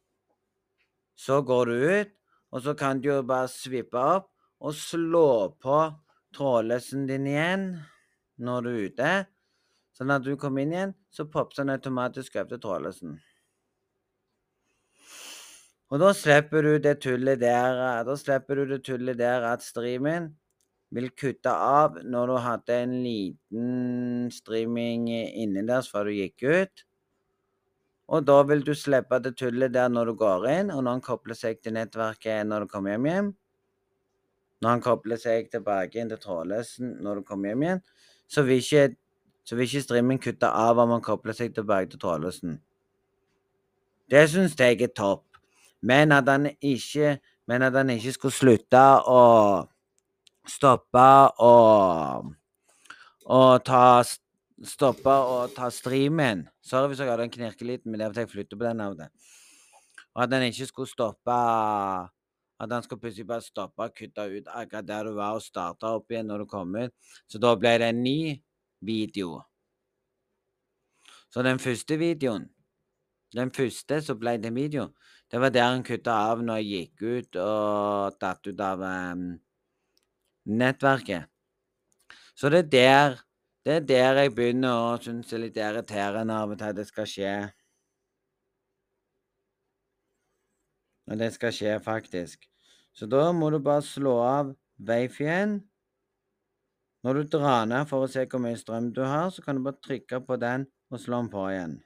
Så 1.16 1.42
går 1.46 1.66
du 1.70 1.76
ut, 2.02 2.14
og 2.54 2.62
så 2.66 2.74
kan 2.78 3.02
du 3.02 3.10
jo 3.10 3.22
bare 3.26 3.50
svippe 3.52 4.00
opp 4.00 4.30
og 4.64 4.76
slå 4.78 5.54
på 5.62 5.78
trådløsen 6.34 7.08
din 7.10 7.28
igjen 7.30 7.68
når 8.42 8.66
du 8.66 8.72
er 8.72 8.88
ute. 8.88 9.12
Sånn 9.94 10.14
at 10.14 10.26
du 10.26 10.34
kommer 10.42 10.64
inn 10.64 10.74
igjen, 10.74 10.96
så 11.14 11.28
popper 11.30 11.62
den 11.62 11.74
automatisk 11.76 12.40
opp 12.42 12.50
til 12.50 12.62
trådløsen. 12.64 13.18
Og 15.94 16.00
da 16.02 16.10
slipper 16.18 16.66
du 16.66 16.80
det 16.82 16.96
tullet 17.06 17.38
der 17.44 18.02
Da 18.08 18.16
slipper 18.18 18.58
du 18.58 18.66
det 18.72 18.80
tullet 18.88 19.20
der 19.20 19.46
at 19.46 19.62
streamen 19.62 20.32
vil 20.94 21.12
kutte 21.18 21.52
av 21.54 22.00
når 22.02 22.32
du 22.32 22.38
hadde 22.42 22.78
en 22.86 22.96
liten 23.04 24.32
streaming 24.34 25.06
innendørs 25.14 25.90
før 25.92 26.10
du 26.10 26.16
gikk 26.18 26.46
ut. 26.46 26.84
Og 28.12 28.26
da 28.28 28.42
vil 28.44 28.64
du 28.66 28.74
slippe 28.76 29.20
det 29.24 29.36
tullet 29.40 29.74
der 29.74 29.88
når 29.92 30.12
du 30.12 30.18
går 30.20 30.48
inn, 30.52 30.72
og 30.74 30.84
når 30.84 30.98
han 30.98 31.06
kobler 31.06 31.38
seg 31.40 31.62
til 31.64 31.76
nettverket 31.78 32.44
når 32.48 32.66
du 32.66 32.74
kommer 32.74 32.96
hjem 32.96 33.08
igjen. 33.08 33.32
Når 34.64 34.70
han 34.70 34.84
kobler 34.84 35.20
seg 35.20 35.50
tilbake 35.52 36.00
inn 36.00 36.12
til 36.12 36.20
trådløsen 36.24 36.98
når 37.04 37.20
du 37.22 37.28
kommer 37.28 37.52
hjem 37.52 37.64
igjen, 37.64 37.82
så 38.28 38.44
vil 38.48 38.60
ikke, 38.60 38.96
så 39.48 39.56
vil 39.56 39.68
ikke 39.68 39.86
streamen 39.86 40.22
kutte 40.24 40.48
av 40.48 40.80
om 40.84 40.96
han 40.96 41.04
kobler 41.04 41.36
seg 41.38 41.56
tilbake 41.56 41.92
til 41.92 42.04
trådløsen. 42.04 42.58
Det 44.12 44.26
syns 44.30 44.56
jeg 44.60 44.82
er 44.82 44.92
topp. 44.96 45.26
Men 45.84 46.12
at 46.12 46.28
han 46.30 46.48
ikke 46.62 47.20
Men 47.48 47.62
at 47.62 47.74
han 47.76 47.90
ikke 47.90 48.12
skulle 48.16 48.32
slutte 48.32 48.82
å 49.04 49.24
stoppe 50.48 51.08
og, 51.44 52.30
og 53.28 53.66
ta 53.68 53.82
Stoppe 54.64 55.12
å 55.12 55.48
ta 55.52 55.68
streamen. 55.74 56.46
Sorry 56.64 56.92
hvis 56.92 57.02
jeg 57.04 57.12
hadde 57.12 57.26
en 57.28 57.34
knirkeliten, 57.34 57.92
men 57.92 58.00
det 58.00 58.06
er 58.06 58.14
fordi 58.14 58.24
jeg 58.24 58.32
flytter 58.32 58.60
på 58.60 58.68
den 58.70 58.84
av 58.84 58.96
det. 58.96 59.10
Og 60.14 60.24
at 60.24 60.32
den 60.32 60.46
ikke 60.48 60.70
skulle 60.70 60.92
stoppe 60.92 61.38
At 62.64 62.70
den 62.70 62.84
skulle 62.86 63.02
plutselig 63.02 63.26
bare 63.28 63.44
stoppe 63.44 63.84
og 63.84 63.96
kutte 63.98 64.24
ut 64.30 64.46
akkurat 64.48 64.86
der 64.88 65.08
du 65.10 65.16
var, 65.18 65.36
og 65.36 65.44
starte 65.44 65.90
opp 65.90 66.12
igjen 66.12 66.30
når 66.30 66.44
du 66.44 66.52
kom 66.52 66.76
ut. 66.78 66.94
Så 67.28 67.42
da 67.42 67.56
ble 67.60 67.74
det 67.82 67.90
en 67.92 68.04
ny 68.06 68.40
video. 68.80 69.42
Så 71.34 71.44
den 71.44 71.60
første 71.60 71.98
videoen 71.98 72.48
Den 73.34 73.50
første 73.52 73.98
som 74.06 74.20
ble 74.22 74.38
det 74.38 74.52
en 74.52 74.56
video, 74.56 74.92
det 75.32 75.40
var 75.42 75.50
der 75.50 75.66
han 75.66 75.84
kutta 75.84 76.14
av 76.30 76.44
når 76.46 76.60
jeg 76.62 76.70
gikk 76.70 77.02
ut 77.02 77.38
og 77.42 78.20
datt 78.22 78.46
ut 78.46 78.60
av 78.62 78.84
um, 78.86 79.24
nettverket. 80.46 81.26
Så 82.38 82.52
det 82.54 82.60
er 82.60 82.70
der 82.70 83.16
det 83.64 83.74
er 83.74 83.84
der 83.88 84.18
jeg 84.22 84.34
begynner 84.36 84.74
å 84.76 84.96
synes 85.02 85.30
det 85.30 85.38
er 85.38 85.44
litt 85.46 85.60
irriterende 85.60 86.36
av 86.36 86.52
og 86.52 86.60
til 86.60 86.74
det 86.76 86.88
skal 86.90 87.08
skje. 87.08 87.36
Og 91.08 91.20
det 91.20 91.30
skal 91.36 91.54
skje, 91.56 91.78
faktisk. 91.84 92.48
Så 92.96 93.08
da 93.10 93.30
må 93.36 93.50
du 93.52 93.60
bare 93.64 93.84
slå 93.86 94.18
av 94.24 94.52
Wafien. 94.78 95.62
Når 97.04 97.20
du 97.20 97.32
drar 97.36 97.66
ned 97.68 97.88
for 97.90 98.06
å 98.06 98.12
se 98.12 98.24
hvor 98.32 98.44
mye 98.44 98.60
strøm 98.60 98.92
du 98.96 99.02
har, 99.04 99.32
så 99.32 99.44
kan 99.44 99.58
du 99.58 99.66
bare 99.66 99.82
trykke 99.84 100.22
på 100.24 100.38
den 100.40 100.68
og 100.92 101.02
slå 101.04 101.20
den 101.24 101.32
på 101.34 101.48
igjen. 101.52 101.78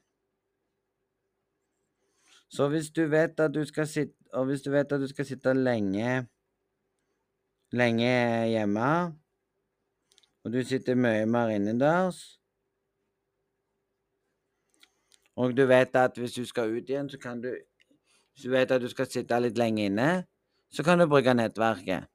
Så 2.54 2.70
hvis 2.72 2.90
du 2.96 3.08
vet 3.12 3.40
at 3.44 3.54
du 3.54 3.64
skal 3.68 3.88
sitte, 3.90 4.16
og 4.34 4.50
hvis 4.50 4.64
du 4.64 4.70
vet 4.72 4.92
at 4.92 5.02
du 5.02 5.08
skal 5.10 5.26
sitte 5.28 5.54
lenge 5.58 6.28
lenge 7.76 8.12
hjemme, 8.48 8.90
og 10.48 10.54
du 10.54 10.62
sitter 10.64 10.96
mye 10.96 11.26
mer 11.28 11.50
innendørs 11.52 12.22
Og 15.38 15.52
du 15.58 15.66
vet 15.70 15.96
at 16.00 16.16
hvis 16.18 16.34
du 16.34 16.46
skal 16.48 16.72
ut 16.72 16.88
igjen, 16.90 17.10
så 17.12 17.20
kan 17.22 17.42
du 17.44 17.52
Hvis 17.52 18.46
du 18.46 18.50
vet 18.50 18.72
at 18.72 18.82
du 18.82 18.88
skal 18.90 19.10
sitte 19.10 19.40
litt 19.42 19.58
lenge 19.58 19.86
inne, 19.90 20.26
så 20.70 20.84
kan 20.84 21.00
du 21.00 21.08
bruke 21.10 21.34
nettverket. 21.34 22.06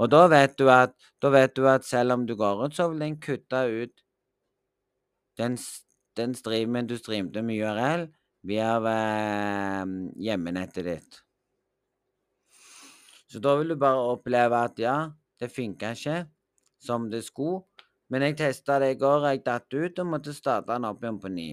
Og 0.00 0.10
da 0.10 0.22
vet 0.32 0.58
du 0.58 0.70
at, 0.72 0.94
vet 1.22 1.56
du 1.56 1.66
at 1.68 1.84
selv 1.84 2.12
om 2.12 2.26
du 2.26 2.34
går 2.36 2.64
ut, 2.64 2.74
så 2.74 2.88
vil 2.88 3.04
den 3.04 3.18
kutte 3.20 3.60
ut 3.68 4.02
den, 5.36 5.58
den 6.16 6.34
streamen 6.34 6.88
du 6.88 6.96
streamte 6.96 7.42
med 7.42 7.60
URL 7.60 8.06
via 8.42 8.70
eh, 8.92 9.84
hjemmenettet 10.16 10.88
ditt. 10.88 11.20
Så 13.28 13.38
da 13.38 13.56
vil 13.60 13.74
du 13.74 13.76
bare 13.76 14.08
oppleve 14.16 14.64
at 14.64 14.80
ja, 14.80 14.96
det 15.40 15.52
funka 15.52 15.92
ikke 15.92 16.24
som 16.86 17.10
det 17.10 17.24
skulle. 17.26 17.64
Men 18.10 18.22
jeg 18.22 18.36
testa 18.38 18.78
det 18.78 18.92
i 18.94 18.98
går, 19.00 19.26
jeg 19.26 19.42
datt 19.46 19.74
ut 19.74 19.98
og 19.98 20.12
måtte 20.12 20.34
starte 20.34 20.70
den 20.72 20.86
opp 20.86 21.02
igjen 21.02 21.18
på 21.22 21.32
ny. 21.32 21.48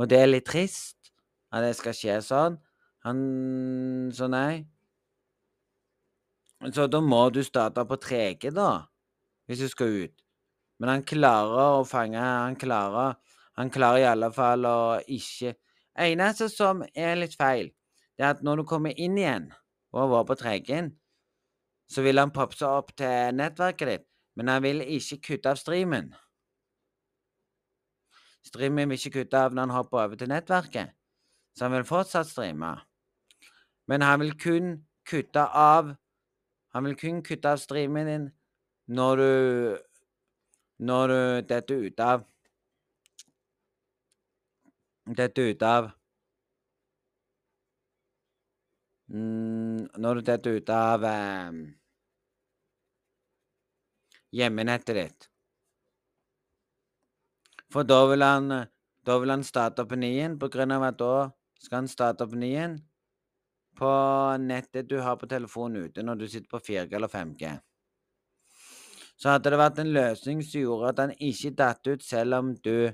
Og 0.00 0.08
det 0.10 0.18
er 0.18 0.30
litt 0.30 0.48
trist 0.48 1.12
at 1.52 1.62
det 1.62 1.76
skal 1.78 1.94
skje 1.96 2.18
sånn. 2.26 2.58
Han 3.06 3.18
Så 4.14 4.28
nei. 4.30 4.64
Så 6.74 6.86
da 6.86 7.00
må 7.02 7.28
du 7.34 7.42
starte 7.42 7.82
på 7.86 7.96
3G, 7.98 8.52
da, 8.54 8.86
hvis 9.46 9.64
du 9.64 9.68
skal 9.70 9.96
ut. 10.04 10.14
Men 10.78 10.92
han 10.92 11.02
klarer 11.06 11.80
å 11.80 11.86
fange 11.86 12.18
Han 12.18 12.54
klarer 12.58 13.16
Han 13.58 13.70
klarer 13.70 13.98
i 13.98 14.06
alle 14.06 14.30
fall 14.34 14.66
å 14.66 14.78
ikke 15.06 15.56
Eneste 16.02 16.48
som 16.48 16.80
er 16.96 17.18
litt 17.20 17.34
feil, 17.36 17.66
det 18.16 18.24
er 18.24 18.30
at 18.32 18.44
når 18.46 18.62
du 18.62 18.68
kommer 18.70 18.96
inn 18.96 19.18
igjen 19.20 19.50
og 19.92 19.98
har 20.00 20.08
vært 20.08 20.28
på 20.30 20.36
tregen, 20.40 20.86
så 21.92 22.04
vil 22.04 22.18
han 22.18 22.32
poppe 22.32 22.66
opp 22.66 22.94
til 22.96 23.36
nettverket 23.36 23.90
ditt, 23.90 24.06
men 24.36 24.48
han 24.48 24.62
vil 24.64 24.80
ikke 24.80 25.20
kutte 25.26 25.52
av 25.52 25.60
streamen. 25.60 26.12
Streamen 28.42 28.90
vil 28.90 28.98
ikke 28.98 29.20
kutte 29.20 29.44
av 29.44 29.52
når 29.52 29.68
han 29.68 29.76
hopper 29.76 30.00
over 30.06 30.18
til 30.18 30.32
nettverket, 30.32 30.94
så 31.54 31.68
han 31.68 31.76
vil 31.76 31.86
fortsatt 31.86 32.30
streame. 32.30 32.74
Men 33.90 34.02
han 34.02 34.20
vil 34.22 34.34
kun 34.38 34.74
kutte 35.08 35.42
av 35.42 35.96
Han 36.72 36.84
vil 36.86 36.94
kun 36.96 37.22
kutte 37.22 37.50
av 37.50 37.58
streamen 37.60 38.06
din 38.08 38.28
når 38.86 39.16
du 39.16 39.78
Når 40.78 41.08
du 41.08 41.48
detter 41.48 41.74
ut 41.86 42.00
av 42.00 42.24
Detter 45.18 45.50
ut 45.50 45.62
av 45.62 45.90
mm, 49.08 49.88
Når 49.98 50.14
du 50.14 50.20
detter 50.30 50.58
ut 50.58 50.70
av 50.70 51.04
um, 51.04 51.62
hjemmenettet 54.32 54.96
ditt. 54.96 55.28
For 57.72 57.88
da 57.88 58.02
vil 58.10 58.24
han, 58.24 58.48
da 59.06 59.18
vil 59.20 59.32
han 59.32 59.44
starte 59.46 59.84
opp 59.84 59.94
ny 59.96 60.12
igjen, 60.16 60.38
på 60.40 60.50
grunn 60.52 60.74
av 60.76 60.88
at 60.90 60.98
da 61.00 61.14
skal 61.62 61.82
han 61.82 61.90
starte 61.90 62.26
opp 62.26 62.34
ny 62.36 62.52
igjen 62.52 62.80
på 63.78 63.90
nettet 64.42 64.88
du 64.88 64.98
har 65.00 65.16
på 65.16 65.28
telefonen 65.30 65.86
ute 65.86 66.02
når 66.04 66.20
du 66.20 66.26
sitter 66.28 66.50
på 66.50 66.60
4G 66.60 66.96
eller 66.98 67.08
5G. 67.08 67.52
Så 69.16 69.30
hadde 69.30 69.52
det 69.52 69.60
vært 69.60 69.78
en 69.78 69.92
løsning 69.94 70.42
som 70.44 70.64
gjorde 70.64 70.90
at 70.92 71.00
han 71.04 71.14
ikke 71.16 71.54
datt 71.56 71.88
ut 71.88 72.04
selv 72.04 72.40
om 72.40 72.52
du 72.64 72.92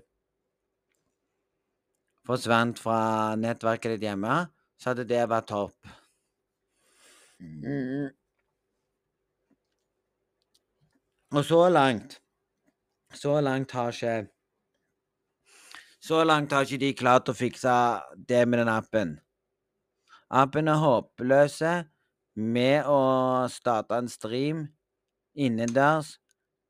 forsvant 2.29 2.79
fra 2.79 3.01
nettverket 3.41 3.97
ditt 3.97 4.05
hjemme, 4.11 4.43
så 4.77 4.93
hadde 4.93 5.09
det 5.09 5.23
vært 5.31 5.49
topp. 5.49 5.93
Mm. 7.41 8.11
Og 11.31 11.45
så 11.45 11.69
langt 11.69 12.21
Så 13.15 13.41
langt 13.41 13.73
har 13.73 13.93
ikke 13.93 14.29
Så 16.01 16.25
langt 16.25 16.53
har 16.53 16.65
ikke 16.65 16.81
de 16.81 16.93
klart 16.97 17.29
å 17.29 17.35
fikse 17.37 17.73
det 18.29 18.47
med 18.49 18.63
den 18.63 18.71
appen. 18.73 19.19
Appen 20.31 20.69
er 20.69 20.81
håpløse 20.81 21.73
med 22.37 22.87
å 22.87 23.01
starte 23.53 23.99
en 23.99 24.09
stream 24.09 24.63
innendørs 25.35 26.15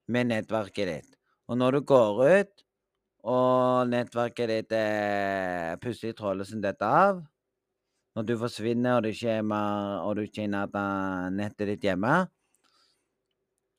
med 0.08 0.30
nettverket 0.32 0.90
ditt. 0.90 1.12
Og 1.46 1.58
når 1.60 1.78
du 1.78 1.80
går 1.92 2.22
ut, 2.40 2.64
og 3.28 3.92
nettverket 3.92 4.50
ditt 4.50 4.74
er 4.74 5.78
plutselig 5.82 6.16
trådløst 6.16 6.58
dette 6.62 6.86
av 6.86 7.22
Når 8.16 8.26
du 8.26 8.34
forsvinner, 8.38 8.96
og 8.96 9.02
du 9.04 9.08
ikke 9.12 9.38
og 10.02 10.16
du 10.16 10.22
ikke 10.22 10.48
er 10.48 11.30
nettet 11.30 11.68
ditt 11.68 11.84
hjemme, 11.84 12.26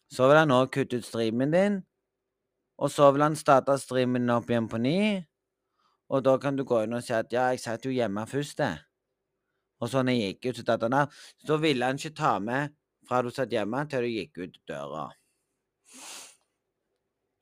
så 0.10 0.28
vil 0.30 0.42
han 0.42 0.54
òg 0.54 0.72
kutte 0.74 1.00
ut 1.00 1.06
streamen 1.06 1.54
din. 1.54 1.80
Og 2.80 2.92
så 2.92 3.10
vil 3.12 3.26
han 3.28 3.36
starte 3.38 3.76
streamen 3.78 4.30
opp 4.34 4.50
igjen 4.50 4.70
på 4.72 4.80
ny. 4.82 5.00
Og 6.10 6.24
da 6.26 6.38
kan 6.42 6.58
du 6.58 6.64
gå 6.66 6.84
inn 6.84 6.96
og 6.98 7.04
si 7.06 7.14
at 7.14 7.30
ja, 7.34 7.50
jeg 7.54 7.62
satt 7.62 7.86
jo 7.86 7.94
hjemme 7.94 8.26
først, 8.30 8.64
jeg. 8.64 8.80
Og 9.80 9.92
så 9.92 10.02
når 10.04 10.18
jeg 10.18 10.34
gikk 10.34 10.50
ut, 10.50 10.58
så 10.60 10.66
datt 10.68 10.86
han 10.88 10.98
av. 10.98 11.22
Så 11.46 11.60
ville 11.62 11.86
han 11.86 12.00
ikke 12.00 12.18
ta 12.18 12.34
med 12.44 12.74
fra 13.08 13.22
du 13.24 13.30
satt 13.34 13.54
hjemme 13.54 13.86
til 13.90 14.06
du 14.06 14.12
gikk 14.12 14.42
ut 14.42 14.58
døra. 14.68 15.06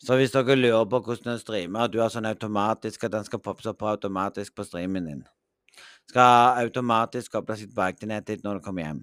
Så 0.04 0.16
hvis 0.20 0.36
dere 0.36 0.56
lurer 0.56 0.86
på 0.86 1.00
hvordan 1.06 1.32
den 1.32 1.42
streamer, 1.42 1.88
og 1.88 1.94
du 1.94 2.02
har 2.04 2.12
sånn 2.14 2.30
automatisk 2.30 3.08
at 3.08 3.16
den 3.16 3.26
skal 3.26 3.42
poppe 3.44 3.66
opp 3.72 3.82
automatisk 3.90 4.56
på 4.56 4.68
streamen 4.68 5.10
din. 5.10 5.24
Skal 6.12 6.62
automatisk 6.64 7.34
koble 7.34 7.58
seg 7.58 7.72
tilbake 7.72 8.08
ditt 8.30 8.46
når 8.46 8.60
du 8.60 8.68
kommer 8.68 8.86
hjem. 8.86 9.02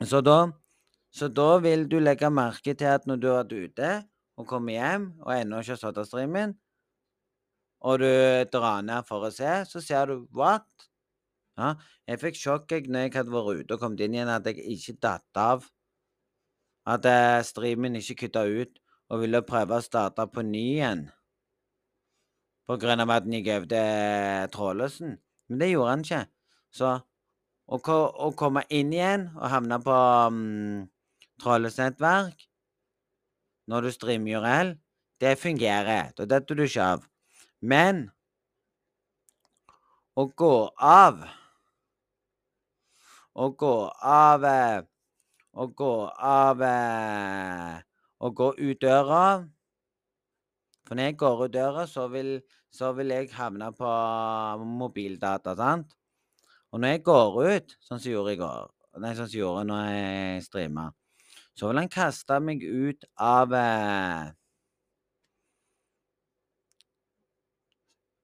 Så 0.00 0.22
da, 0.24 0.48
så 1.12 1.28
da 1.28 1.58
vil 1.60 1.84
du 1.90 1.98
legge 2.00 2.30
merke 2.32 2.72
til 2.72 2.88
at 2.88 3.04
når 3.08 3.18
du 3.20 3.26
har 3.28 3.42
vært 3.42 3.52
ute 3.52 3.90
og 4.40 4.46
kommer 4.48 4.72
hjem 4.72 5.10
og 5.26 5.32
ennå 5.34 5.60
ikke 5.60 5.76
har 5.82 5.98
av 6.00 6.06
streamen, 6.08 6.54
og 7.84 8.00
du 8.00 8.08
drar 8.52 8.80
ned 8.84 9.04
for 9.08 9.26
å 9.28 9.32
se, 9.32 9.50
så 9.68 9.82
ser 9.84 10.08
du 10.08 10.24
what? 10.36 10.68
Ja, 11.60 11.74
jeg 12.08 12.20
fikk 12.22 12.40
sjokk 12.40 12.72
når 12.88 13.06
jeg 13.06 13.14
hadde 13.18 13.34
vært 13.34 13.60
ute 13.60 13.76
og 13.76 13.82
kommet 13.82 14.00
inn 14.04 14.16
igjen, 14.16 14.32
at 14.32 14.48
jeg 14.48 14.64
ikke 14.72 14.96
datt 15.04 15.40
av. 15.40 15.68
At 16.88 17.04
eh, 17.04 17.40
streamen 17.44 17.98
ikke 18.00 18.22
kutta 18.24 18.46
ut 18.48 18.80
og 19.12 19.20
ville 19.24 19.42
prøve 19.44 19.76
å 19.76 19.84
starte 19.84 20.24
på 20.32 20.44
ny 20.46 20.64
igjen. 20.78 21.04
På 22.64 22.78
grunn 22.80 23.04
av 23.04 23.12
at 23.12 23.26
den 23.26 23.36
gikk 23.36 23.52
over 23.58 23.68
til 23.72 24.50
trådløsen. 24.56 25.16
Men 25.50 25.60
det 25.60 25.72
gjorde 25.72 25.92
han 25.92 26.04
ikke. 26.06 26.22
Så 26.72 26.94
å, 27.70 27.78
å 27.78 28.30
komme 28.38 28.64
inn 28.68 28.92
igjen 28.94 29.28
og 29.36 29.50
havne 29.52 29.78
på 29.84 29.96
um, 30.30 30.86
trådløst 31.42 31.82
nettverk 31.82 32.46
når 33.70 33.86
du 33.86 33.90
streamer 33.94 34.40
URL, 34.40 34.72
det 35.22 35.36
fungerer. 35.38 36.10
Da 36.18 36.26
detter 36.26 36.58
du 36.58 36.64
ikke 36.64 36.86
av. 36.96 37.04
Men 37.60 38.08
å 40.18 40.26
gå 40.26 40.54
av 40.76 41.20
Å 43.40 43.46
gå 43.62 43.74
av 44.02 44.46
Å 45.62 45.66
gå 45.80 45.92
av 46.30 46.64
Å 48.18 48.30
gå 48.40 48.48
ut 48.58 48.80
døra 48.82 49.22
For 50.88 50.98
når 50.98 51.10
jeg 51.10 51.18
går 51.22 51.44
ut 51.44 51.54
døra, 51.54 51.86
så 51.86 52.08
vil, 52.10 52.40
så 52.74 52.90
vil 52.96 53.14
jeg 53.14 53.30
havne 53.36 53.70
på 53.76 53.94
mobildata, 54.66 55.54
sant? 55.56 55.94
Og 56.70 56.80
når 56.80 56.94
jeg 56.94 57.02
går 57.06 57.38
ut, 57.54 57.76
sånn 57.82 57.98
som 58.02 58.12
gjorde 58.12 58.34
i 58.36 58.40
går 58.40 58.68
Nei, 59.00 59.14
sånn 59.14 59.28
som 59.30 59.38
gjorde 59.38 59.66
når 59.68 59.84
jeg 59.86 60.44
streama, 60.48 60.88
så 61.54 61.68
vil 61.70 61.78
han 61.78 61.90
kaste 61.92 62.36
meg 62.42 62.62
ut 62.66 63.04
av 63.22 63.54
eh, 63.54 64.30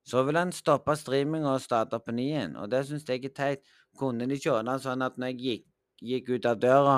Så 0.07 0.23
vil 0.23 0.39
han 0.39 0.53
stoppe 0.55 0.95
streaminga 0.95 1.57
og 1.57 1.63
starte 1.65 1.99
på 1.99 2.13
ny 2.15 2.29
igjen, 2.29 2.53
og 2.63 2.71
det 2.71 2.85
syns 2.87 3.09
jeg 3.09 3.25
er 3.27 3.33
teit. 3.35 3.65
Kunne 3.99 4.29
de 4.29 4.37
ikke 4.39 4.53
ordna 4.53 4.77
sånn 4.79 5.03
at 5.03 5.17
når 5.19 5.33
jeg 5.33 5.41
gikk, 5.43 5.65
gikk 6.11 6.29
ut 6.37 6.47
av 6.47 6.61
døra 6.63 6.97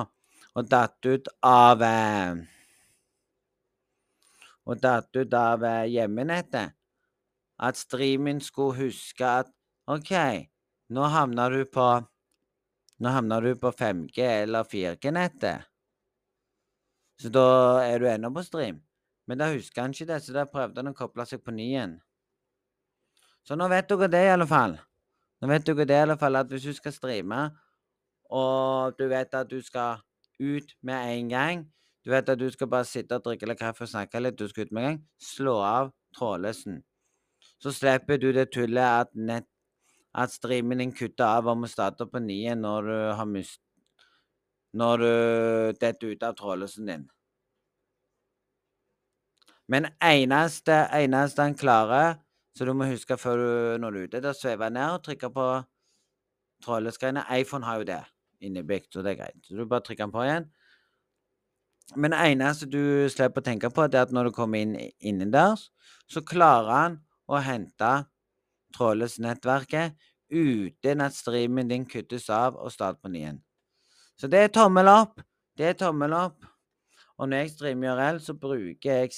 og 0.59 0.69
datt 0.69 1.07
ut 1.09 1.29
av 1.47 1.85
eh, 1.87 2.43
Og 4.69 4.77
datt 4.83 5.17
ut 5.17 5.33
av 5.33 5.63
eh, 5.65 5.87
hjemmenettet, 5.89 6.75
at 7.57 7.79
streamen 7.81 8.43
skulle 8.45 8.77
huske 8.77 9.25
at 9.25 9.49
OK, 9.89 10.13
nå 10.95 11.09
havner 11.13 11.57
du 11.57 11.65
på 11.69 11.89
Nå 12.99 13.11
havner 13.15 13.45
du 13.45 13.53
på 13.55 13.71
5G 13.71 14.25
eller 14.27 14.67
4G-nettet. 14.67 15.69
Så 17.23 17.31
da 17.31 17.45
er 17.85 18.03
du 18.03 18.09
ennå 18.11 18.33
på 18.35 18.43
stream. 18.43 18.81
Men 19.31 19.39
da 19.39 19.53
husker 19.53 19.85
han 19.85 19.95
ikke 19.95 20.09
det, 20.09 20.17
så 20.25 20.35
da 20.35 20.49
prøvde 20.51 20.83
han 20.83 20.91
å 20.91 20.97
koble 20.99 21.23
seg 21.29 21.45
på 21.45 21.55
ny 21.55 21.69
igjen. 21.69 21.93
Så 23.47 23.55
nå 23.55 23.69
vet 23.71 23.87
dere 23.87 24.09
det, 24.11 24.25
i 24.27 24.33
alle 24.33 24.49
fall. 24.51 24.75
Nå 25.39 25.51
vet 25.53 25.67
dere 25.69 25.87
det, 25.87 25.95
i 25.95 26.07
alle 26.09 26.19
fall, 26.19 26.41
at 26.41 26.51
hvis 26.51 26.67
du 26.67 26.75
skal 26.75 26.95
streame, 26.97 27.43
og 28.35 28.99
du 28.99 29.07
vet 29.13 29.35
at 29.35 29.51
du 29.51 29.61
skal 29.65 30.03
ut 30.39 30.75
med 30.85 31.15
en 31.15 31.31
gang 31.33 31.63
Du 32.05 32.11
vet 32.13 32.29
at 32.29 32.39
du 32.39 32.47
skal 32.53 32.69
bare 32.71 32.87
sitte 32.87 33.17
og 33.17 33.25
drikke 33.25 33.49
litt 33.49 33.59
kaffe 33.59 33.83
og 33.85 33.91
snakke 33.91 34.21
litt, 34.23 34.37
du 34.39 34.49
skal 34.49 34.65
ut 34.65 34.71
med 34.73 34.83
en 34.83 34.87
gang. 34.89 35.01
Slå 35.21 35.59
av 35.61 35.91
trådløsen. 36.17 36.79
Så 37.61 37.73
slipper 37.75 38.17
du 38.23 38.31
det 38.33 38.47
tullet 38.55 39.03
at, 39.03 39.11
nett, 39.13 39.49
at 40.15 40.33
streamen 40.33 40.81
din 40.83 40.93
kutter 40.93 41.27
av 41.27 41.49
og 41.51 41.59
må 41.63 41.69
starte 41.71 42.07
på 42.09 42.21
ny 42.23 42.41
igjen 42.45 42.65
når 42.65 42.89
du 42.89 42.99
har 43.21 43.29
mist 43.29 43.61
Når 44.73 44.99
du 45.01 45.13
detter 45.81 46.13
ut 46.13 46.23
av 46.23 46.35
trådløsen 46.37 46.87
din. 46.87 47.05
Men 49.69 49.89
eneste, 50.05 50.77
eneste 50.93 51.43
han 51.43 51.57
klarer 51.57 52.19
så 52.59 52.67
du 52.67 52.73
må 52.75 52.89
huske 52.91 53.15
før 53.15 53.39
du 53.39 53.83
når 53.85 53.95
du 53.95 53.99
er 53.99 54.07
ute, 54.09 54.21
da 54.25 54.33
å 54.35 54.37
sveve 54.37 54.67
ned 54.75 54.97
og 54.97 55.03
trykker 55.07 55.31
på 55.31 55.45
trådløsgreiene. 56.65 57.23
iPhone 57.39 57.63
har 57.63 57.79
jo 57.79 57.87
det 57.87 57.99
innebygd, 58.43 58.89
så 58.93 59.05
det 59.07 59.13
er 59.13 59.21
greit. 59.21 59.45
Så 59.47 59.55
du 59.55 59.63
bare 59.63 59.85
trykker 59.87 60.09
den 60.09 60.15
på 60.15 60.25
igjen. 60.25 60.49
Men 61.95 62.13
det 62.13 62.25
eneste 62.33 62.67
du 62.67 63.07
slipper 63.13 63.45
å 63.45 63.47
tenke 63.47 63.71
på, 63.71 63.87
det 63.87 64.01
er 64.01 64.09
at 64.09 64.15
når 64.15 64.29
du 64.29 64.35
kommer 64.35 64.59
inn 64.59 64.75
innendørs, 64.99 65.69
så 66.11 66.25
klarer 66.27 66.73
han 66.75 66.99
å 67.31 67.39
hente 67.45 67.93
trådløsnettverket 68.79 69.99
uten 70.31 71.01
at 71.03 71.17
streamen 71.17 71.71
din 71.71 71.87
kuttes 71.89 72.29
av 72.31 72.57
og 72.57 72.73
starter 72.73 73.03
på 73.03 73.11
ny. 73.13 73.27
Så 74.19 74.31
det 74.31 74.39
er 74.45 74.55
tommel 74.55 74.89
opp. 74.91 75.21
Det 75.59 75.73
er 75.73 75.77
tommel 75.79 76.15
opp. 76.15 76.47
Og 77.19 77.29
når 77.29 77.43
jeg 77.43 77.51
streamer 77.51 77.99
URL, 77.99 78.21
så 78.23 78.35
bruker 78.39 79.03
jeg 79.03 79.11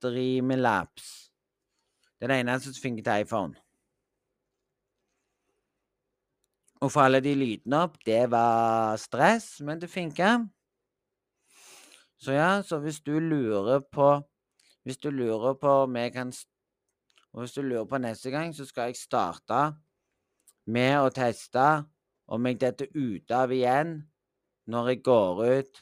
Streamlabs. 0.00 1.08
Det 2.18 2.24
er 2.24 2.32
det 2.32 2.40
eneste 2.40 2.72
som 2.74 2.82
funker 2.82 3.04
til 3.04 3.24
iPhone. 3.24 3.54
Og 6.80 6.92
for 6.92 7.04
alle 7.04 7.20
de 7.20 7.34
lydene 7.36 7.82
opp, 7.84 7.98
det 8.06 8.30
var 8.32 8.96
stress, 8.96 9.60
men 9.60 9.80
det 9.80 9.90
funker. 9.92 10.46
Så 12.20 12.32
ja, 12.36 12.62
så 12.62 12.78
hvis 12.80 13.00
du 13.00 13.18
lurer 13.18 13.80
på 13.92 14.20
Hvis 14.84 14.96
du 14.96 15.10
lurer 15.10 15.54
på 15.60 15.68
om 15.68 15.96
jeg 15.96 16.12
kan 16.12 16.32
Og 17.32 17.44
hvis 17.44 17.54
du 17.54 17.62
lurer 17.62 17.86
på 17.86 18.00
neste 18.02 18.30
gang, 18.30 18.54
så 18.54 18.66
skal 18.66 18.90
jeg 18.90 18.98
starte 18.98 19.60
med 20.66 20.96
å 20.98 21.12
teste 21.14 21.66
om 22.30 22.46
jeg 22.46 22.58
detter 22.62 22.90
ute 22.94 23.36
av 23.36 23.52
igjen 23.54 23.96
når 24.70 24.92
jeg 24.92 25.02
går 25.06 25.44
ut. 25.60 25.80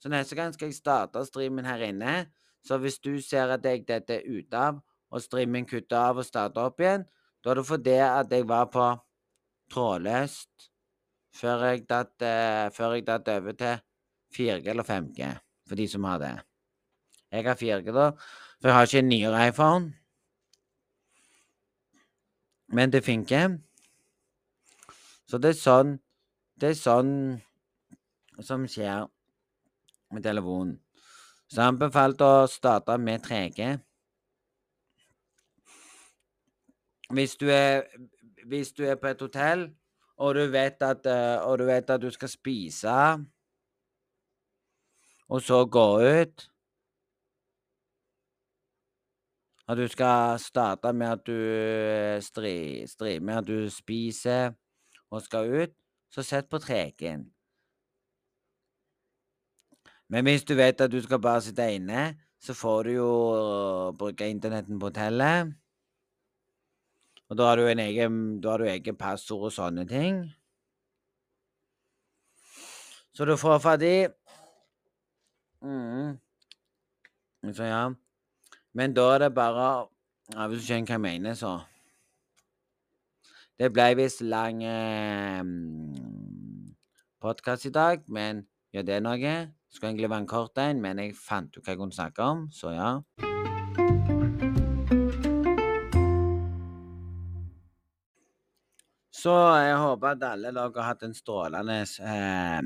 Så 0.00 0.12
neste 0.12 0.36
gang 0.38 0.52
skal 0.54 0.70
jeg 0.70 0.78
starte 0.78 1.24
streamen 1.28 1.68
her 1.68 1.82
inne. 1.88 2.14
Så 2.62 2.78
hvis 2.78 3.00
du 3.02 3.16
ser 3.20 3.50
at 3.52 3.64
jeg 3.66 3.86
detter 3.88 4.22
ute 4.28 4.58
av, 4.58 4.80
og 5.12 5.20
streamen 5.20 5.66
kutter 5.68 5.98
av 5.98 6.20
og 6.22 6.26
starter 6.26 6.70
opp 6.70 6.80
igjen, 6.80 7.04
da 7.42 7.52
er 7.52 7.58
det 7.58 7.66
fordi 7.68 7.96
at 8.04 8.32
jeg 8.32 8.46
var 8.48 8.68
på 8.72 8.86
trådløst 9.72 10.68
før 11.36 11.64
jeg 11.66 11.86
datt, 11.88 12.22
eh, 12.22 12.68
over 13.36 13.52
til 13.52 13.80
4G 14.36 14.68
eller 14.68 14.84
5G, 14.84 15.38
for 15.68 15.74
de 15.76 15.88
som 15.88 16.04
har 16.04 16.18
det. 16.18 16.34
Jeg 17.32 17.44
har 17.44 17.54
4G, 17.54 17.92
da, 17.92 18.10
for 18.60 18.68
jeg 18.68 18.74
har 18.74 18.86
ikke 18.86 18.98
en 18.98 19.08
nyere 19.08 19.48
iPhone. 19.48 20.01
Men 22.72 22.92
det 22.92 23.04
funker. 23.04 23.58
Så 25.28 25.38
det 25.38 25.52
er 25.52 25.58
sånn 25.60 25.98
Det 26.60 26.70
er 26.70 26.78
sånn 26.78 27.12
som 28.44 28.64
skjer 28.70 29.08
med 30.12 30.24
telefonen. 30.24 30.76
Så 31.48 31.60
jeg 31.60 31.72
anbefalte 31.72 32.24
å 32.24 32.46
starte 32.48 32.96
med 32.98 33.24
3G. 33.24 33.74
Hvis 37.12 37.36
du 37.36 37.48
er 37.50 37.84
Hvis 38.46 38.72
du 38.72 38.84
er 38.84 38.96
på 38.96 39.06
et 39.06 39.20
hotell, 39.20 39.68
og 40.18 40.34
du 40.34 40.46
vet 40.50 40.82
at, 40.82 41.06
eh, 41.06 41.38
og 41.46 41.58
du, 41.58 41.64
vet 41.64 41.90
at 41.90 42.00
du 42.02 42.10
skal 42.10 42.28
spise, 42.28 42.94
og 45.28 45.42
så 45.42 45.60
gå 45.64 45.86
ut 46.02 46.48
At 49.72 49.78
du 49.78 49.86
skal 49.88 50.36
starte 50.36 50.90
med 50.92 51.08
at 51.08 51.22
du 51.24 51.32
eh, 51.32 52.20
streamer, 52.20 53.38
at 53.38 53.46
du 53.48 53.70
spiser 53.72 54.52
og 55.08 55.22
skal 55.24 55.48
ut, 55.62 55.72
så 56.12 56.22
sett 56.22 56.50
på 56.52 56.58
tregen. 56.60 57.24
Men 60.12 60.26
hvis 60.28 60.44
du 60.44 60.52
vet 60.58 60.80
at 60.80 60.92
du 60.92 61.00
skal 61.00 61.22
bare 61.24 61.40
sitte 61.40 61.70
inne, 61.72 62.02
så 62.36 62.52
får 62.52 62.82
du 62.82 62.90
jo 62.90 63.12
bruke 63.96 64.28
internetten 64.28 64.76
på 64.76 64.90
hotellet. 64.90 65.54
Og 67.32 67.38
da 67.40 67.48
har 67.48 67.56
du 67.56 67.64
en 67.64 67.80
egen, 67.80 68.20
da 68.44 68.52
har 68.52 68.60
du 68.60 68.68
egen 68.68 69.00
passord 69.00 69.48
og 69.48 69.56
sånne 69.56 69.88
ting. 69.88 70.20
Så 73.16 73.24
du 73.24 73.38
får 73.40 73.80
de... 73.80 73.94
mm. 75.64 76.18
Så 77.56 77.64
ja. 77.64 77.86
Men 78.74 78.94
da 78.96 79.02
er 79.14 79.18
det 79.18 79.34
bare 79.34 79.86
ja, 80.32 80.46
Hvis 80.48 80.62
du 80.62 80.66
skjønner 80.66 80.88
hva 80.88 80.96
jeg 80.96 81.04
mener, 81.04 81.34
så 81.36 81.58
Det 83.60 83.68
ble 83.72 83.84
visst 83.98 84.22
lang 84.24 84.62
eh, 84.64 85.42
podkast 87.22 87.68
i 87.68 87.70
dag, 87.74 88.00
men 88.08 88.40
gjør 88.74 88.86
det 88.88 88.96
noe? 89.04 89.34
Skulle 89.70 89.92
egentlig 89.92 90.10
være 90.10 90.24
en 90.24 90.30
kort 90.30 90.58
en, 90.58 90.80
men 90.82 90.98
jeg 90.98 91.12
fant 91.14 91.52
ut 91.52 91.60
hva 91.60 91.74
jeg 91.74 91.78
kunne 91.78 91.94
snakke 91.94 92.24
om, 92.24 92.46
så 92.50 92.72
ja. 92.74 92.88
Så 99.22 99.36
jeg 99.62 99.78
håper 99.78 100.16
at 100.16 100.26
alle 100.32 100.50
dere 100.50 100.72
har 100.80 100.88
hatt 100.88 101.06
en 101.06 101.14
strålende 101.14 101.78
eh, 101.84 102.60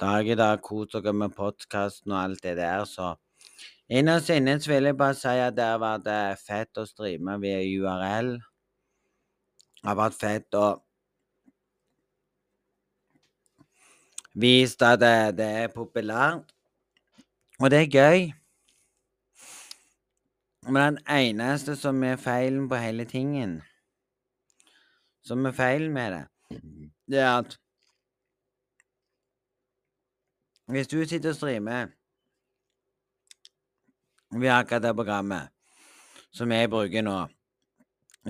dag 0.00 0.32
i 0.32 0.40
dag. 0.42 0.64
Kos 0.64 0.96
dere 0.96 1.12
med 1.14 1.36
podkasten 1.36 2.16
og 2.16 2.22
alt 2.24 2.42
det 2.42 2.56
der, 2.58 2.88
så 2.88 3.14
Innerst 3.90 4.68
vil 4.68 4.84
jeg 4.86 4.96
bare 4.96 5.14
si 5.18 5.26
at 5.26 5.56
det 5.56 5.64
har 5.66 5.80
vært 5.82 6.06
eh, 6.06 6.36
fett 6.38 6.78
å 6.78 6.84
streame 6.86 7.34
via 7.42 7.58
URL. 7.58 8.36
Det 9.80 9.88
har 9.88 9.98
vært 9.98 10.18
fett 10.20 10.54
å 10.54 10.66
vise 14.38 14.86
at 14.86 15.02
det, 15.02 15.16
det 15.42 15.50
er 15.64 15.74
populært. 15.74 16.54
Og 17.58 17.74
det 17.74 17.82
er 17.82 17.90
gøy. 17.98 18.30
Men 20.70 20.82
den 20.94 21.02
eneste 21.10 21.74
som 21.74 21.98
er 22.06 22.20
feilen 22.20 22.68
på 22.70 22.78
hele 22.78 23.04
tingen, 23.10 23.58
som 25.26 25.46
er 25.50 25.56
feilen 25.56 25.90
med 25.92 26.14
det, 26.14 26.24
det 27.10 27.24
er 27.24 27.32
at 27.40 27.56
hvis 30.70 30.86
du 30.86 31.00
sitter 31.02 31.34
og 31.34 31.40
streamer 31.40 31.90
via 34.30 34.58
akkurat 34.58 34.82
det 34.82 34.94
programmet 34.94 35.50
som 36.30 36.52
jeg 36.54 36.70
bruker 36.70 37.02
nå, 37.02 37.16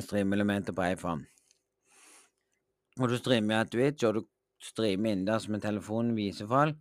streamelementet 0.01 0.75
på 0.77 0.87
iPhone, 0.95 1.27
og 3.01 3.09
du 3.11 3.17
streamer 3.21 3.55
via 3.55 3.65
Twitch, 3.69 4.05
og 4.09 4.15
du 4.15 4.23
streamer 4.65 5.13
innendørs 5.13 5.49
med 5.49 5.63
telefonen 5.65 6.17
viser 6.17 6.49
folk, 6.49 6.77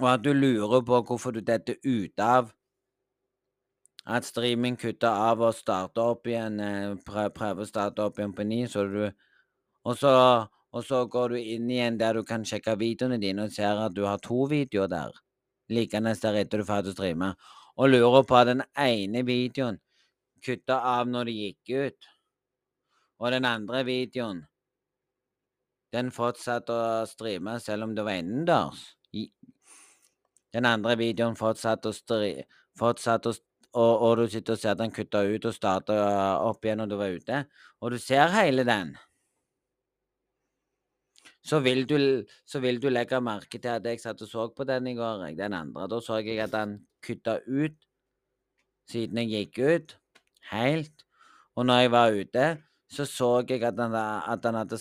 og 0.00 0.08
at 0.10 0.24
du 0.24 0.32
lurer 0.32 0.80
på 0.82 1.00
hvorfor 1.08 1.34
du 1.36 1.40
detter 1.40 1.76
ut 1.84 2.20
av. 2.20 2.50
At 4.04 4.26
streaming 4.26 4.76
kutter 4.76 5.08
av 5.08 5.40
og 5.40 5.54
starter 5.56 6.10
opp 6.12 6.26
igjen, 6.28 6.58
eh, 6.60 6.96
prøver 7.06 7.62
å 7.62 7.68
starte 7.68 8.04
opp 8.04 8.18
igjen 8.18 8.34
på 8.36 8.44
ny, 8.44 8.66
så 8.66 8.84
du 8.84 9.12
og 9.84 9.96
så, 10.00 10.10
og 10.72 10.84
så 10.84 11.04
går 11.06 11.34
du 11.34 11.36
inn 11.38 11.70
igjen 11.70 11.98
der 12.00 12.14
du 12.14 12.24
kan 12.24 12.44
sjekke 12.44 12.76
videoene 12.80 13.18
dine 13.20 13.44
og 13.44 13.52
ser 13.52 13.80
at 13.80 13.94
du 13.96 14.04
har 14.04 14.20
to 14.24 14.46
videoer 14.48 14.88
der, 14.88 15.12
liggende 15.68 16.14
der 16.20 16.40
etter 16.40 16.60
du 16.60 16.64
er 16.64 16.70
ferdig 16.70 16.92
å 16.92 16.96
streame, 16.96 17.34
og 17.76 17.90
lurer 17.90 18.26
på 18.28 18.42
den 18.46 18.62
ene 18.78 19.24
videoen 19.26 19.80
kutta 20.44 20.80
av 20.98 21.08
når 21.08 21.30
det 21.30 21.34
gikk 21.38 21.72
ut, 21.74 22.10
og 23.22 23.32
den 23.32 23.46
andre 23.48 23.84
videoen 23.86 24.42
den 25.94 26.10
fortsatte 26.10 26.74
å 26.74 27.06
streame 27.06 27.56
selv 27.62 27.86
om 27.86 27.94
det 27.94 28.02
var 28.02 28.18
innendørs. 28.18 28.80
Den 30.54 30.66
andre 30.66 30.96
videoen 30.98 31.36
fortsatte 31.38 31.90
å, 31.90 31.94
streame, 31.94 32.46
fortsatt 32.78 33.28
og, 33.30 33.38
og, 33.74 34.18
du 34.18 34.26
sitter 34.30 34.54
og 34.54 34.60
ser 34.60 34.74
at 34.74 34.82
den 34.82 34.94
kutta 34.94 35.22
ut 35.26 35.46
og 35.48 35.54
starter 35.54 35.98
opp 36.46 36.66
igjen 36.66 36.82
når 36.82 36.90
du 36.90 36.96
var 36.98 37.14
ute, 37.14 37.40
og 37.82 37.94
du 37.94 37.98
ser 38.02 38.30
hele 38.34 38.66
den, 38.66 38.92
så 41.44 41.60
vil 41.60 41.84
du, 41.88 41.96
så 42.48 42.60
vil 42.64 42.80
du 42.80 42.88
legge 42.88 43.20
merke 43.20 43.60
til 43.60 43.74
at 43.74 43.84
jeg 43.84 44.00
satt 44.00 44.22
og 44.24 44.30
så 44.30 44.46
på 44.56 44.64
den 44.68 44.88
i 44.88 44.94
går, 44.96 45.26
den 45.36 45.56
andre. 45.56 45.88
Da 45.90 46.00
så 46.00 46.20
jeg 46.24 46.40
at 46.40 46.54
den 46.54 46.78
kutta 47.04 47.38
ut 47.46 47.76
siden 48.90 49.20
jeg 49.20 49.50
gikk 49.52 49.58
ut, 49.60 49.96
helt. 50.50 51.04
Og 51.56 51.66
når 51.68 51.84
jeg 51.84 51.92
var 51.92 52.16
ute, 52.16 52.46
så 52.90 53.04
så 53.08 53.30
jeg 53.48 53.62
at 53.62 53.76
den, 53.76 53.94
at 53.94 54.42
den 54.42 54.60
hadde 54.60 54.80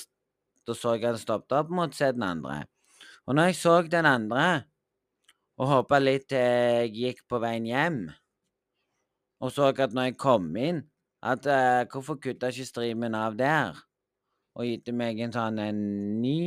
Da 0.63 0.73
så 0.73 0.93
jeg 0.95 1.03
den 1.03 1.19
stoppet 1.19 1.57
opp 1.57 1.69
mot 1.69 1.95
se 1.95 2.11
den 2.15 2.23
andre. 2.23 2.63
Og 3.27 3.35
når 3.35 3.51
jeg 3.51 3.55
så 3.55 3.81
den 3.81 4.05
andre, 4.07 4.63
og 5.59 5.67
hoppa 5.67 5.99
litt 5.99 6.29
til 6.31 6.39
jeg 6.39 6.93
gikk 6.95 7.25
på 7.27 7.39
veien 7.43 7.65
hjem 7.67 8.05
og 9.43 9.51
så 9.51 9.73
at 9.75 9.91
når 9.91 10.11
jeg 10.11 10.19
kom 10.21 10.45
inn, 10.55 10.85
at 11.23 11.47
uh, 11.47 11.83
hvorfor 11.91 12.15
kutta 12.23 12.51
ikke 12.51 12.67
streamen 12.67 13.15
av 13.15 13.35
der? 13.39 13.75
Og 14.53 14.69
gitt 14.69 14.91
meg 14.93 15.19
en 15.25 15.33
sånn 15.33 15.59
en 15.63 15.83
ny 16.21 16.39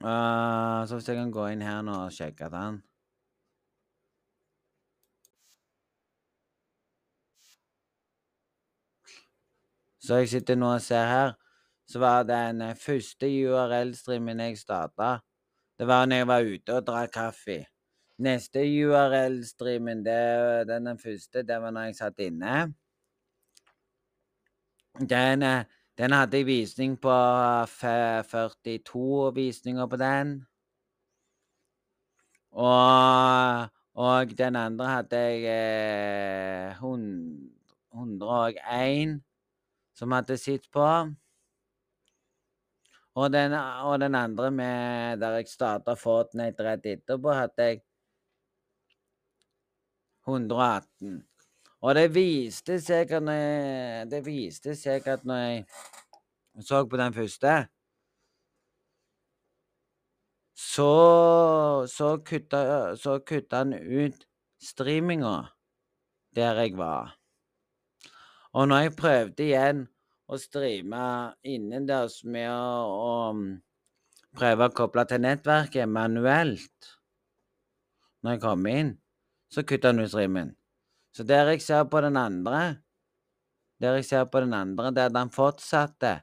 uh, 0.00 0.80
Så 0.88 0.96
hvis 0.96 1.08
jeg 1.10 1.18
kan 1.20 1.32
gå 1.34 1.48
inn 1.52 1.64
her 1.64 1.82
nå 1.84 1.96
og 2.06 2.14
sjekke 2.16 2.48
den 2.52 2.80
Så 10.06 10.20
jeg 10.22 10.28
sitter 10.30 10.54
nå 10.54 10.68
og 10.70 10.82
ser 10.84 11.08
her, 11.10 11.32
så 11.90 11.98
var 11.98 12.22
den 12.22 12.60
eh, 12.62 12.76
første 12.78 13.26
URL-streamen 13.26 14.38
jeg 14.44 14.58
starta, 14.60 15.16
det 15.78 15.88
var 15.90 16.06
når 16.06 16.20
jeg 16.20 16.28
var 16.30 16.50
ute 16.52 16.76
og 16.76 16.84
drakk 16.86 17.10
kaffe. 17.16 17.56
Neste 18.22 18.62
URL-streamen, 18.62 20.04
den 20.06 20.98
første, 21.02 21.42
det 21.42 21.58
var 21.62 21.74
når 21.74 21.88
jeg 21.88 21.98
satt 21.98 22.22
inne. 22.22 22.52
Den, 25.00 25.42
eh, 25.42 25.64
den 25.98 26.12
hadde 26.12 26.36
jeg 26.36 26.46
visning 26.46 26.96
på 27.00 27.10
42 27.68 29.34
visninger 29.34 29.86
på 29.86 29.96
den. 29.96 30.46
Og, 32.52 33.68
og 33.94 34.38
den 34.38 34.56
andre 34.56 34.86
hadde 34.86 35.16
jeg 35.16 35.44
eh, 35.52 36.82
101 37.92 39.20
som 39.94 40.12
hadde 40.12 40.36
sett 40.40 40.70
på. 40.72 41.12
Og 43.16 43.32
den, 43.32 43.52
og 43.52 44.00
den 44.00 44.14
andre 44.14 44.50
med, 44.50 45.20
der 45.20 45.30
jeg 45.36 45.48
starta 45.48 45.94
Fortnite 45.96 46.64
rett 46.64 46.86
etterpå, 46.86 47.32
hadde 47.32 47.62
jeg 47.68 47.80
118. 50.26 51.25
Og 51.86 51.94
det 51.94 52.08
viste 52.10 52.80
seg 52.82 53.12
at 53.14 53.22
når 53.22 53.36
jeg, 53.38 54.06
det 54.10 54.18
viste 54.26 54.72
seg 54.74 55.04
at 55.06 55.22
når 55.26 55.42
jeg 55.44 56.64
så 56.66 56.80
på 56.88 56.98
den 56.98 57.14
første 57.14 57.52
Så 60.56 60.88
så 61.92 62.08
kutta, 62.26 62.96
så 62.96 63.18
kutta 63.28 63.62
han 63.62 63.76
ut 63.76 64.26
streaminga 64.62 65.52
der 66.34 66.58
jeg 66.64 66.74
var. 66.76 67.14
Og 68.52 68.68
når 68.68 68.82
jeg 68.82 68.96
prøvde 68.96 69.46
igjen 69.46 69.86
å 70.26 70.40
streame 70.40 71.06
innendørs 71.44 72.22
med 72.24 72.50
å, 72.50 73.30
å 73.30 74.36
prøve 74.36 74.66
å 74.66 74.76
koble 74.80 75.06
til 75.06 75.22
nettverket 75.22 75.88
manuelt 75.88 76.94
når 78.24 78.36
jeg 78.36 78.46
kom 78.48 78.70
inn 78.72 78.96
så 79.52 79.62
kutta 79.62 79.92
han 79.92 80.02
ut 80.02 80.10
streamen. 80.10 80.56
Så 81.16 81.24
der 81.24 81.48
jeg 81.48 81.62
ser 81.64 81.84
på 81.88 82.00
den 82.04 82.16
andre 82.20 82.82
Der 83.80 83.94
jeg 83.96 84.04
ser 84.04 84.24
på 84.24 84.40
den 84.40 84.54
andre, 84.54 84.90
det 84.90 84.98
er 84.98 85.10
at 85.10 85.16
han 85.16 85.30
fortsatte 85.32 86.20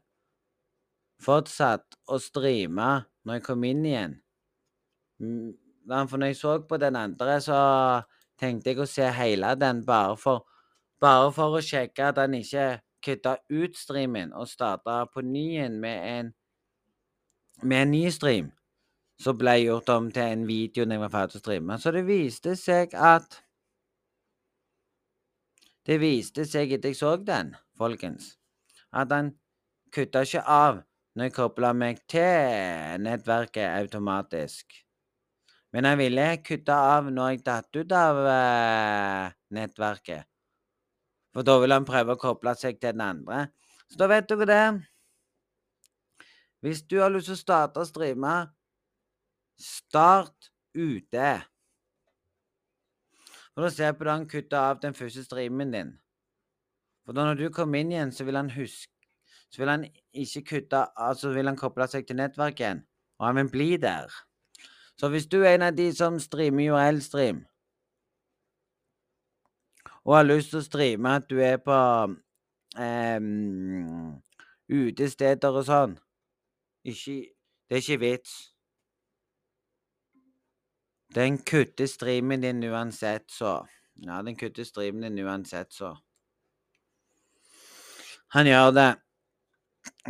Fortsatt 1.24 1.98
å 2.10 2.18
streame 2.20 3.06
når 3.24 3.38
jeg 3.38 3.44
kom 3.46 3.64
inn 3.64 3.86
igjen. 3.88 4.16
For 5.88 6.18
når 6.20 6.34
jeg 6.34 6.40
så 6.40 6.56
på 6.68 6.80
den 6.82 6.98
andre, 7.00 7.38
så 7.40 7.60
tenkte 8.42 8.74
jeg 8.74 8.82
å 8.84 8.88
se 8.90 9.08
hele 9.16 9.54
den 9.56 9.84
bare 9.88 10.18
for, 10.20 10.44
bare 11.00 11.30
for 11.36 11.56
å 11.56 11.62
sjekke 11.64 12.10
at 12.10 12.20
han 12.20 12.36
ikke 12.36 12.66
kutta 13.04 13.38
ut 13.54 13.80
streamen 13.80 14.34
og 14.36 14.50
starta 14.52 15.04
på 15.14 15.24
ny 15.24 15.46
igjen 15.54 15.80
med 15.80 16.10
en, 16.10 16.34
med 17.64 17.86
en 17.86 17.96
ny 17.96 18.04
stream 18.12 18.52
som 19.24 19.38
ble 19.40 19.56
gjort 19.62 19.94
om 19.94 20.12
til 20.12 20.36
en 20.36 20.46
video 20.50 20.84
når 20.84 20.98
jeg 20.98 21.06
var 21.06 21.16
ferdig 21.16 21.40
å 21.40 21.44
streame. 21.46 21.80
Så 21.80 21.96
det 21.96 22.04
viste 22.10 22.58
seg 22.60 22.96
at 23.00 23.43
Det 25.84 26.00
viste 26.00 26.46
seg 26.48 26.72
etter 26.78 26.94
jeg 26.94 27.00
så 27.00 27.18
den, 27.20 27.52
folkens, 27.76 28.38
at 28.96 29.12
han 29.12 29.34
kutta 29.94 30.24
ikke 30.24 30.44
av 30.48 30.80
når 31.14 31.28
jeg 31.28 31.36
kobla 31.36 31.74
meg 31.78 32.00
til 32.10 33.02
nettverket 33.04 33.68
automatisk. 33.82 34.78
Men 35.74 35.90
han 35.90 36.00
ville 36.00 36.26
kutte 36.46 36.74
av 36.74 37.10
når 37.12 37.34
jeg 37.34 37.44
datt 37.46 37.78
ut 37.82 37.94
av 37.98 38.22
uh, 38.24 39.28
nettverket. 39.54 40.30
For 41.34 41.46
da 41.46 41.58
ville 41.62 41.78
han 41.78 41.88
prøve 41.88 42.14
å 42.14 42.22
koble 42.22 42.54
seg 42.58 42.78
til 42.80 42.94
den 42.94 43.06
andre. 43.06 43.48
Så 43.90 43.98
da 44.00 44.10
vet 44.10 44.30
dere 44.30 44.50
det. 44.50 44.66
Hvis 46.64 46.84
du 46.88 47.00
har 47.02 47.12
lyst 47.12 47.28
til 47.28 47.36
å 47.36 47.42
starte 47.42 47.82
å 47.82 47.90
streame 47.90 48.36
Start 49.64 50.50
ute. 50.74 51.28
For 53.54 53.66
da 53.66 53.70
ser 53.70 53.94
på 53.94 54.08
da 54.08 54.18
han 54.18 54.28
kutta 54.30 54.66
av 54.72 54.82
den 54.82 54.96
første 54.98 55.24
streamen 55.26 55.72
din. 55.74 55.94
For 57.06 57.14
da 57.14 57.28
når 57.28 57.40
du 57.40 57.48
kommer 57.54 57.84
inn 57.84 57.92
igjen, 57.94 58.12
så 58.12 58.26
vil 58.26 58.40
han 58.40 58.50
huske 58.54 58.92
Så 59.54 59.62
vil 59.62 59.70
han 59.70 59.84
ikke 60.14 60.42
kutte 60.50 60.80
Altså 60.98 61.30
vil 61.30 61.46
han 61.46 61.58
koble 61.58 61.86
seg 61.88 62.08
til 62.08 62.18
nettverket 62.18 62.64
igjen, 62.64 62.80
og 63.20 63.28
han 63.28 63.36
vil 63.36 63.50
bli 63.54 63.68
der. 63.78 64.10
Så 64.98 65.10
hvis 65.14 65.28
du 65.30 65.44
er 65.44 65.56
en 65.56 65.68
av 65.68 65.76
de 65.78 65.92
som 65.94 66.20
streamer 66.20 66.72
URL-stream, 66.74 67.44
og 70.04 70.16
har 70.16 70.26
lyst 70.26 70.50
til 70.52 70.60
å 70.60 70.66
streame 70.66 71.14
at 71.16 71.30
du 71.30 71.38
er 71.40 71.60
på 71.64 71.78
um, 72.78 74.18
utesteder 74.68 75.54
og 75.54 75.66
sånn 75.68 75.96
ikke, 76.84 77.30
Det 77.70 77.78
er 77.78 77.82
ikke 77.82 78.00
vits. 78.02 78.53
Den 81.14 81.38
kutter 81.38 81.88
streamen 81.88 82.42
din 82.42 82.64
uansett, 82.64 83.30
så. 83.32 83.68
Ja, 84.02 84.22
den 84.26 84.36
kutter 84.36 84.64
streamen 84.64 85.02
din 85.02 85.26
uansett, 85.26 85.74
så. 85.74 85.98
Han 88.34 88.48
gjør 88.50 88.72
det. 88.74 88.90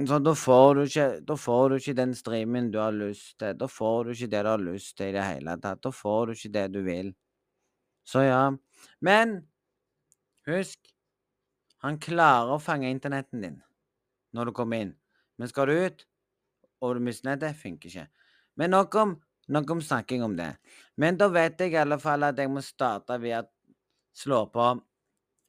Så 0.07 0.19
da 0.19 0.33
får, 0.37 0.75
du 0.75 0.81
ikke, 0.85 1.07
da 1.27 1.35
får 1.37 1.69
du 1.69 1.75
ikke 1.75 1.95
den 1.97 2.13
streamen 2.15 2.69
du 2.71 2.77
har 2.79 2.93
lyst 2.95 3.35
til. 3.41 3.57
Da 3.57 3.67
får 3.67 4.05
du 4.05 4.13
ikke 4.13 4.29
det 4.31 4.43
du 4.45 4.49
har 4.51 4.63
lyst 4.63 4.95
til 4.97 5.09
i 5.09 5.15
det 5.17 5.25
hele 5.25 5.57
tatt. 5.61 5.81
Da 5.83 5.91
får 5.91 6.29
du 6.29 6.33
ikke 6.37 6.53
det 6.53 6.65
du 6.73 6.79
vil. 6.85 7.11
Så 8.07 8.23
ja. 8.23 8.43
Men 9.01 9.35
husk, 10.47 10.79
han 11.83 11.99
klarer 11.99 12.55
å 12.55 12.61
fange 12.63 12.91
internetten 12.91 13.43
din 13.43 13.59
når 14.33 14.49
du 14.49 14.55
kommer 14.55 14.85
inn. 14.85 14.95
Men 15.37 15.51
skal 15.51 15.67
du 15.67 15.75
ut, 15.83 16.05
og 16.79 16.95
du 16.95 17.03
mister 17.03 17.31
nettet, 17.31 17.59
funker 17.59 17.89
ikke. 17.89 18.07
Men 18.59 18.71
nok 18.71 18.95
om, 19.01 19.17
nok 19.47 19.75
om 19.75 19.81
snakking 19.83 20.23
om 20.23 20.35
det. 20.37 20.53
Men 20.99 21.17
da 21.19 21.27
vet 21.33 21.59
jeg 21.59 21.73
i 21.73 21.81
alle 21.81 21.99
fall 22.01 22.23
at 22.27 22.39
jeg 22.39 22.51
må 22.51 22.63
starte 22.63 23.17
ved 23.21 23.41
å 23.41 23.47
slå 24.13 24.45
på 24.53 24.67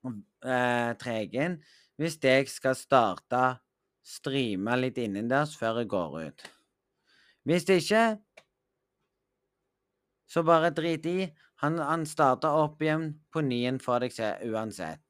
eh, 0.09 0.91
tregen 1.01 1.59
hvis 2.01 2.19
jeg 2.23 2.49
skal 2.51 2.75
starte 2.75 3.43
streame 4.05 4.77
litt 4.81 4.99
innendørs 5.01 5.55
før 5.57 5.83
jeg 5.83 5.91
går 5.93 6.17
ut. 6.27 6.45
Hvis 7.45 7.67
ikke, 7.71 8.05
så 10.27 10.43
bare 10.45 10.73
drit 10.75 11.07
i. 11.07 11.19
Han, 11.63 11.79
han 11.79 12.05
starter 12.09 12.57
opp 12.65 12.83
igjen 12.83 13.13
på 13.33 13.45
nyen 13.47 13.79
for 13.81 14.03
deg 14.03 14.13
se, 14.13 14.33
uansett. 14.51 15.01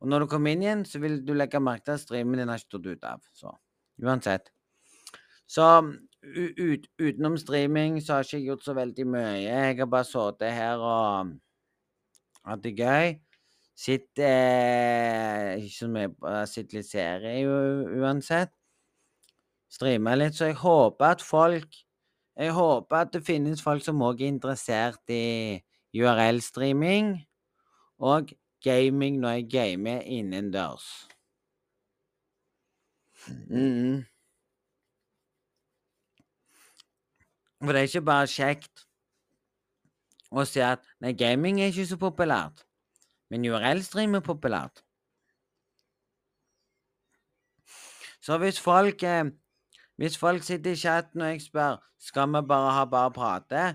Og 0.00 0.08
når 0.12 0.24
du 0.24 0.30
kommer 0.30 0.54
inn 0.54 0.62
igjen, 0.62 0.84
så 0.88 1.00
vil 1.02 1.18
du 1.26 1.32
legge 1.34 1.60
merke 1.60 1.88
til 1.88 1.96
at 1.96 2.04
streamen 2.04 2.38
din 2.38 2.52
har 2.52 2.60
ikke 2.60 2.70
stått 2.70 2.88
ut 2.92 3.08
av. 3.08 3.24
Så 3.34 3.52
uansett. 4.04 4.52
Så 5.48 5.66
ut, 6.26 6.86
utenom 6.98 7.36
streaming 7.38 8.00
så 8.02 8.18
har 8.18 8.26
jeg 8.26 8.40
ikke 8.40 8.50
gjort 8.50 8.64
så 8.64 8.74
veldig 8.76 9.06
mye. 9.06 9.36
Jeg 9.44 9.78
har 9.78 9.90
bare 9.90 10.08
sittet 10.08 10.52
her 10.56 10.82
og 10.82 11.32
hatt 12.46 12.64
det 12.64 12.74
gøy. 12.78 13.14
Sitt 13.76 14.18
eh, 14.24 15.56
Ikke 15.60 15.74
så 15.76 15.88
mye 15.92 16.44
litt 16.72 16.88
serie 16.88 17.42
uansett. 18.00 18.54
Streama 19.68 20.14
litt, 20.16 20.36
så 20.38 20.48
jeg 20.48 20.56
håper 20.62 21.16
at 21.16 21.24
folk 21.24 21.82
Jeg 22.36 22.52
håper 22.52 22.96
at 22.96 23.12
det 23.12 23.24
finnes 23.24 23.62
folk 23.64 23.84
som 23.84 24.02
òg 24.04 24.20
er 24.20 24.28
interessert 24.28 25.12
i 25.12 25.56
URL-streaming 25.96 27.14
og 28.04 28.32
gaming 28.60 29.16
når 29.22 29.38
jeg 29.38 29.46
gamer 29.54 30.02
innendørs. 30.04 30.84
Mm. 33.48 34.04
For 37.66 37.74
det 37.74 37.80
er 37.80 37.88
ikke 37.90 38.06
bare 38.06 38.26
kjekt 38.30 38.84
å 40.30 40.44
si 40.46 40.60
at 40.62 40.84
nei, 41.02 41.10
gaming 41.18 41.58
er 41.58 41.72
ikke 41.72 41.88
så 41.90 41.98
populært, 41.98 42.62
men 43.26 43.46
URL-stream 43.48 44.14
er 44.14 44.22
populært. 44.22 44.84
Så 48.22 48.38
hvis 48.38 48.62
folk, 48.62 49.02
eh, 49.02 49.32
hvis 49.98 50.18
folk 50.18 50.46
sitter 50.46 50.76
i 50.76 50.78
chatten 50.78 51.26
og 51.26 51.32
jeg 51.32 51.42
spør 51.48 51.82
skal 51.98 52.30
vi 52.36 52.46
bare 52.46 52.72
ha 52.78 52.86
bare 52.86 53.10
prate, 53.18 53.66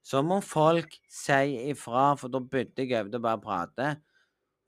så 0.00 0.22
må 0.24 0.40
folk 0.40 0.96
si 1.12 1.68
ifra, 1.68 2.14
for 2.16 2.32
da 2.32 2.40
bytter 2.40 2.88
jeg 2.88 2.96
over 2.96 3.12
til 3.12 3.26
bare 3.28 3.44
prate. 3.44 3.88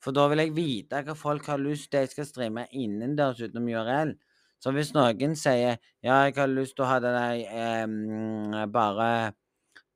For 0.04 0.12
da 0.12 0.26
vil 0.28 0.44
jeg 0.44 0.56
vite 0.56 1.00
hva 1.06 1.16
folk 1.16 1.48
har 1.48 1.61
lyst 1.64 1.88
til 1.88 2.04
jeg 2.04 2.12
skal 2.12 2.28
streame 2.28 2.68
innendørs 2.76 3.40
utenom 3.40 3.72
URL. 3.72 4.18
Så 4.61 4.72
hvis 4.76 4.92
noen 4.92 5.36
sier 5.40 5.78
ja, 6.04 6.16
jeg 6.26 6.34
har 6.36 6.50
lyst 6.52 6.76
til 6.76 6.84
å 6.84 6.90
ha 6.90 6.98
det 7.00 7.12
der 7.14 7.44
eh, 7.48 8.66
bare, 8.68 9.08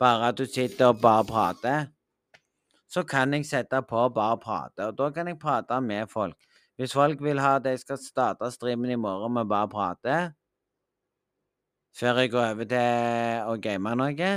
bare 0.01 0.31
at 0.33 0.39
du 0.41 0.47
sitter 0.49 0.95
og 0.95 1.03
bare 1.03 1.27
prater, 1.29 1.91
så 2.89 3.03
kan 3.05 3.35
jeg 3.35 3.45
sette 3.49 3.81
på 3.85 4.07
bare 4.15 4.39
prate. 4.41 4.89
Og 4.89 4.97
da 4.97 5.11
kan 5.13 5.29
jeg 5.29 5.39
prate 5.43 5.81
med 5.83 6.09
folk. 6.11 6.39
Hvis 6.79 6.95
folk 6.95 7.21
vil 7.23 7.43
ha 7.43 7.57
at 7.59 7.67
jeg 7.69 7.83
skal 7.83 8.01
starte 8.01 8.51
streamen 8.55 8.91
i 8.95 8.99
morgen 8.99 9.35
med 9.37 9.51
bare 9.51 9.69
prate, 9.69 10.17
før 11.95 12.23
jeg 12.23 12.33
går 12.33 12.49
over 12.55 12.69
til 12.71 13.51
å 13.51 13.57
game 13.63 13.95
noe, 14.01 14.33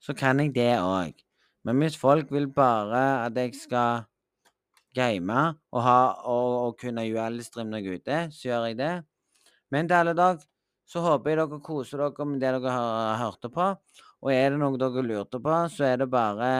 så 0.00 0.14
kan 0.14 0.40
jeg 0.42 0.54
det 0.54 0.72
òg. 0.78 1.16
Men 1.64 1.80
hvis 1.82 1.98
folk 1.98 2.30
vil 2.32 2.48
bare 2.52 3.26
at 3.26 3.36
jeg 3.36 3.54
skal 3.58 4.06
game 4.96 5.40
og, 5.70 5.80
ha, 5.84 5.98
og, 6.26 6.54
og 6.66 6.78
kunne 6.80 7.06
UL-streame 7.06 7.70
noe 7.70 7.98
ute, 7.98 8.20
så 8.34 8.48
gjør 8.48 8.68
jeg 8.70 8.78
det. 8.80 8.94
Men 9.70 9.88
til 9.88 10.00
alle 10.00 10.14
dag 10.18 10.42
så 10.90 11.02
håper 11.04 11.30
jeg 11.30 11.38
dere 11.40 11.60
koser 11.62 12.02
dere 12.02 12.26
med 12.26 12.42
det 12.42 12.50
dere 12.56 12.74
har 12.74 13.20
hørte 13.20 13.50
på. 13.54 13.68
Og 14.20 14.32
er 14.34 14.50
det 14.50 14.60
noe 14.60 14.78
dere 14.80 15.04
lurte 15.06 15.40
på, 15.42 15.56
så 15.72 15.86
er 15.92 16.02
det 16.02 16.10
bare 16.12 16.50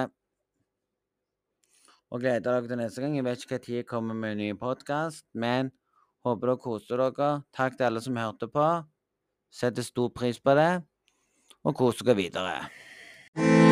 å 2.10 2.18
glede 2.18 2.46
dere 2.46 2.70
til 2.70 2.80
neste 2.80 3.02
gang. 3.02 3.16
Jeg 3.18 3.26
vet 3.26 3.44
ikke 3.44 3.58
når 3.58 3.76
jeg 3.80 3.88
kommer 3.90 4.18
med 4.18 4.36
en 4.36 4.42
ny 4.44 4.52
podkast, 4.58 5.26
men 5.34 5.72
håper 6.26 6.52
dere 6.52 6.62
koser 6.62 7.04
dere. 7.04 7.32
Takk 7.56 7.78
til 7.78 7.90
alle 7.90 8.04
som 8.06 8.20
hørte 8.20 8.50
på. 8.50 8.68
Setter 9.50 9.86
stor 9.86 10.12
pris 10.14 10.38
på 10.38 10.54
det, 10.58 10.70
og 11.66 11.74
kos 11.76 12.04
dere 12.04 12.18
videre. 12.22 13.69